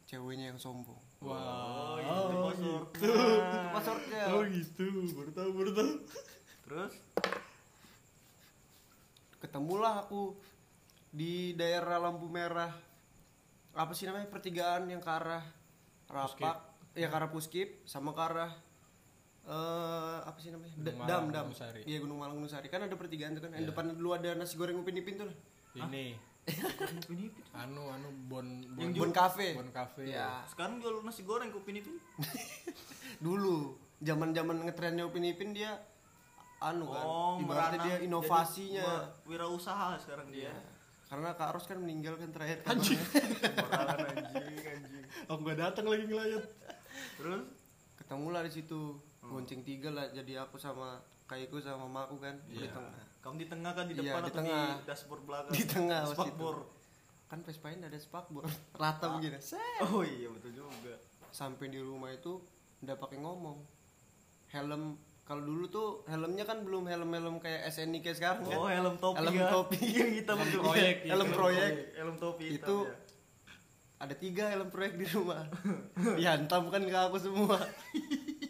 ceweknya 0.08 0.54
yang 0.54 0.60
sombong. 0.62 1.02
Oh 1.20 1.34
Wow. 1.98 1.98
itu 1.98 2.38
password 2.46 2.88
itu 2.96 3.12
passwordnya. 3.74 4.24
Oh 4.30 4.42
gitu. 4.46 4.88
Baru 5.18 5.32
tahu 5.34 5.50
baru 5.58 5.72
tahu. 5.74 5.92
terus? 6.68 6.94
Ketemulah 9.42 10.06
aku 10.06 10.38
di 11.10 11.58
daerah 11.58 11.98
lampu 11.98 12.30
merah 12.30 12.70
apa 13.74 13.92
sih 13.92 14.06
namanya? 14.06 14.28
Pertigaan 14.30 14.88
yang 14.88 15.02
ke 15.02 15.10
arah 15.12 15.44
rapak. 16.08 16.58
Ya 16.98 17.08
ke 17.12 17.16
arah 17.16 17.30
puskip 17.30 17.84
sama 17.84 18.14
ke 18.14 18.22
arah 18.22 18.52
eh 19.48 20.18
apa 20.28 20.38
sih 20.44 20.52
namanya? 20.52 20.76
Gunung 20.76 21.08
dam 21.08 21.24
dam. 21.32 21.48
Iya 21.88 21.98
gunung 22.04 22.20
malang 22.20 22.36
gunung 22.36 22.52
sari. 22.52 22.68
Kan 22.68 22.84
ada 22.84 22.96
pertigaan 23.00 23.36
tuh 23.40 23.48
kan 23.48 23.56
yang 23.56 23.68
depan 23.68 23.96
dulu 23.96 24.12
ada 24.16 24.36
nasi 24.36 24.60
goreng 24.60 24.76
upin 24.80 25.00
ipin 25.00 25.16
tuh. 25.16 25.32
Ini. 25.78 26.16
ini 27.12 27.28
Anu 27.52 27.92
anu 27.92 28.08
bon 28.32 28.48
bon, 28.72 28.80
Yang 28.80 29.04
bon 29.04 29.12
cafe. 29.12 29.52
Bon 29.56 29.68
cafe. 29.68 30.08
ya 30.08 30.44
sekarang 30.48 30.80
jual 30.80 31.04
nasi 31.04 31.24
goreng 31.28 31.52
kupin 31.52 31.80
itu 31.80 31.92
dulu. 33.26 33.76
Zaman 33.98 34.30
zaman 34.36 34.62
ngetrennya 34.64 35.08
upin 35.08 35.26
ipin 35.26 35.52
dia 35.52 35.74
anu 36.58 36.90
kan 36.90 37.06
oh 37.06 37.38
ibaratnya 37.38 37.78
merana. 37.78 37.86
dia 37.86 37.96
inovasinya 38.02 38.82
wira- 38.82 39.10
wirausaha 39.30 39.94
sekarang 40.02 40.28
dia. 40.34 40.50
Iya. 40.50 40.77
Karena 41.08 41.32
kak 41.32 41.50
Ros 41.52 41.64
kan 41.64 41.78
meninggal 41.78 42.16
kan 42.16 42.30
terakhir 42.30 42.60
Anjing. 42.66 43.00
Anjing 43.00 44.60
anjing 44.62 45.04
Aku 45.26 45.40
gak 45.42 45.58
datang 45.58 45.86
lagi 45.86 46.04
ngelayat. 46.04 46.44
terus 47.16 47.42
ketemu 47.96 48.28
lah 48.30 48.42
di 48.42 48.52
situ 48.52 48.80
gonceng 49.22 49.62
tiga 49.62 49.90
lah 49.90 50.08
jadi 50.10 50.42
aku 50.42 50.56
sama 50.56 51.00
kaiku 51.26 51.58
sama 51.58 51.84
mamaku 51.84 52.20
kan 52.20 52.36
di 52.46 52.60
Iya. 52.60 52.72
tengah 52.72 52.94
kamu 53.20 53.36
di 53.36 53.48
tengah 53.48 53.72
kan 53.74 53.86
di 53.86 53.94
Iya, 53.94 54.02
depan 54.06 54.20
di 54.20 54.26
atau 54.26 54.38
tengah. 54.38 54.64
di 54.64 54.86
dashboard 54.86 55.24
belakang 55.24 55.54
Di 55.54 55.64
tengah. 55.66 56.02
Spakbor. 56.08 56.58
kan 57.26 57.40
Vespain 57.42 57.76
ada 57.78 57.98
spakbor 57.98 58.48
rata 58.74 59.06
begini 59.14 59.36
Set. 59.38 59.60
oh 59.86 60.00
iya 60.02 60.28
betul 60.30 60.52
juga 60.58 60.96
sampai 61.30 61.68
di 61.68 61.78
rumah 61.78 62.08
itu 62.10 62.40
udah 62.80 62.96
pakai 62.96 63.18
ngomong 63.18 63.58
helm 64.48 64.96
kalau 65.28 65.44
dulu 65.44 65.68
tuh 65.68 65.88
helmnya 66.08 66.42
kan 66.42 66.64
belum 66.64 66.88
helm-helm 66.88 67.38
kayak 67.38 67.68
SNI 67.68 68.00
kayak 68.00 68.16
sekarang 68.16 68.42
kan 68.42 68.56
oh 68.56 68.66
helm 68.66 68.96
topi 68.96 69.20
Helm 69.20 69.36
kan? 69.36 69.50
topi. 69.52 69.78
yang 70.00 70.12
hitam 70.14 70.38
Helm 70.38 70.52
proyek, 70.58 70.96
iya. 70.98 71.12
Helm 71.12 71.30
proyek. 71.30 71.72
helm 71.94 72.16
topi 72.16 72.44
hitam 72.48 72.64
Itu 72.64 72.78
ya. 72.82 72.96
ada 73.98 74.16
tiga 74.16 74.44
helm 74.48 74.70
proyek 74.70 74.94
di 74.96 75.06
rumah 75.06 75.44
dihantam 76.16 76.64
kan 76.68 76.82
ke 76.82 76.96
aku 76.98 77.18
semua 77.18 77.58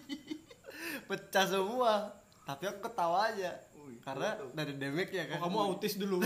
pecah 1.09 1.45
semua 1.47 1.93
tapi 2.43 2.63
aku 2.65 2.79
ketawa 2.83 3.27
aja 3.27 3.51
Wih, 3.77 3.97
karena 4.03 4.35
dari 4.51 4.73
damage 4.75 5.11
ya 5.11 5.23
kan 5.25 5.39
Oh, 5.39 5.47
kamu 5.47 5.57
autis 5.65 5.95
dulu. 5.95 6.19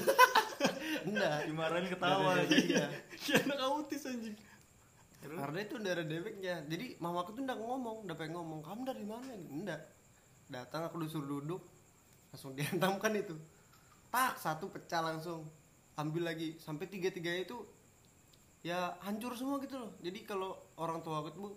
enggak 1.08 1.46
dimarahin 1.46 1.88
ketawa 1.88 2.34
damage-nya. 2.36 2.86
Kayak 3.18 3.42
anak 3.46 3.60
autis 3.64 4.02
anjing. 4.06 4.36
karena 5.22 5.60
itu 5.62 5.76
dari 5.78 6.04
damage-nya 6.04 6.66
jadi 6.66 6.98
mamaku 6.98 7.30
tuh 7.32 7.46
ndak 7.46 7.56
ngomong 7.56 8.04
udah 8.04 8.16
pengen 8.18 8.34
ngomong 8.34 8.60
kamu 8.60 8.82
dari 8.84 9.06
mana 9.06 9.30
enggak 9.38 9.82
datang 10.52 10.86
aku 10.86 11.00
disuruh 11.02 11.40
duduk. 11.40 11.64
Langsung 12.36 12.52
dihantamkan 12.54 13.16
itu. 13.16 13.36
Tak 14.12 14.36
satu 14.36 14.68
pecah 14.68 15.00
langsung. 15.00 15.48
Ambil 15.96 16.28
lagi. 16.28 16.60
Sampai 16.60 16.92
tiga 16.92 17.08
tiga 17.10 17.32
itu 17.32 17.64
ya 18.62 19.00
hancur 19.02 19.34
semua 19.40 19.58
gitu 19.64 19.80
loh. 19.80 19.96
Jadi 20.04 20.28
kalau 20.28 20.60
orang 20.76 21.00
tua 21.02 21.24
aku 21.24 21.30
tuh 21.32 21.56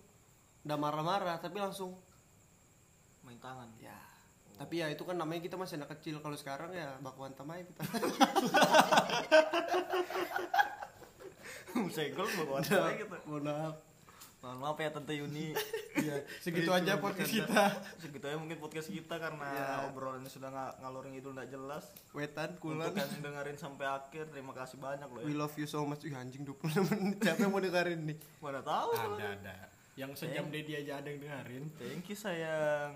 udah 0.64 0.78
marah-marah 0.78 1.36
tapi 1.42 1.58
langsung 1.58 1.98
main 3.26 3.36
tangan. 3.42 3.68
Ya. 3.82 3.98
Tapi 4.54 4.78
ya 4.78 4.86
itu 4.86 5.02
kan 5.02 5.18
namanya 5.18 5.42
kita 5.42 5.58
masih 5.58 5.82
anak 5.82 5.98
kecil. 5.98 6.22
Kalau 6.22 6.38
sekarang 6.38 6.70
ya 6.70 6.94
baku 7.02 7.26
hantam 7.26 7.50
aja 7.50 7.66
kita. 7.66 7.82
Segel 11.94 12.26
bawa 12.26 12.58
aja 12.58 12.90
gitu 12.98 13.16
mohon 13.26 13.46
maaf 13.46 13.93
mohon 14.44 14.60
maaf 14.60 14.76
ya 14.76 14.92
tante 14.92 15.16
Yuni. 15.16 15.56
Iya, 15.94 16.20
segitu 16.36 16.68
aja 16.68 16.98
podcast 16.98 17.30
kita. 17.32 17.80
segitu 17.96 18.26
aja 18.26 18.36
mungkin 18.36 18.58
podcast 18.58 18.90
kita 18.90 19.14
karena 19.16 19.46
Ya. 19.46 19.88
obrolannya 19.88 20.26
sudah 20.26 20.50
nggak 20.50 20.72
ngalor 20.82 21.04
ngidul 21.08 21.32
nggak 21.32 21.48
jelas. 21.48 21.84
Wetan 22.12 22.50
untuk 22.52 22.76
kulan 22.76 22.92
yang 22.92 23.22
dengerin 23.22 23.56
sampai 23.56 23.86
akhir 23.88 24.28
terima 24.28 24.52
kasih 24.52 24.76
banyak 24.76 25.06
loh 25.06 25.22
we 25.22 25.32
ya 25.32 25.38
love 25.38 25.54
you 25.56 25.64
so 25.64 25.86
much. 25.86 26.02
Ih, 26.02 26.12
anjing 26.12 26.44
26 26.44 26.92
menit. 26.92 27.22
Siapa 27.22 27.40
yang 27.40 27.52
mau 27.54 27.62
dengerin 27.62 28.00
nih? 28.04 28.18
Mana 28.36 28.60
tahu. 28.60 28.90
Ada 28.92 29.26
ada. 29.32 29.56
Yang 29.96 30.10
sejam 30.18 30.50
Dedi 30.50 30.72
aja 30.76 30.98
ada 31.00 31.08
yang 31.08 31.20
dengerin. 31.22 31.64
thank 31.80 32.04
you 32.10 32.18
sayang 32.18 32.92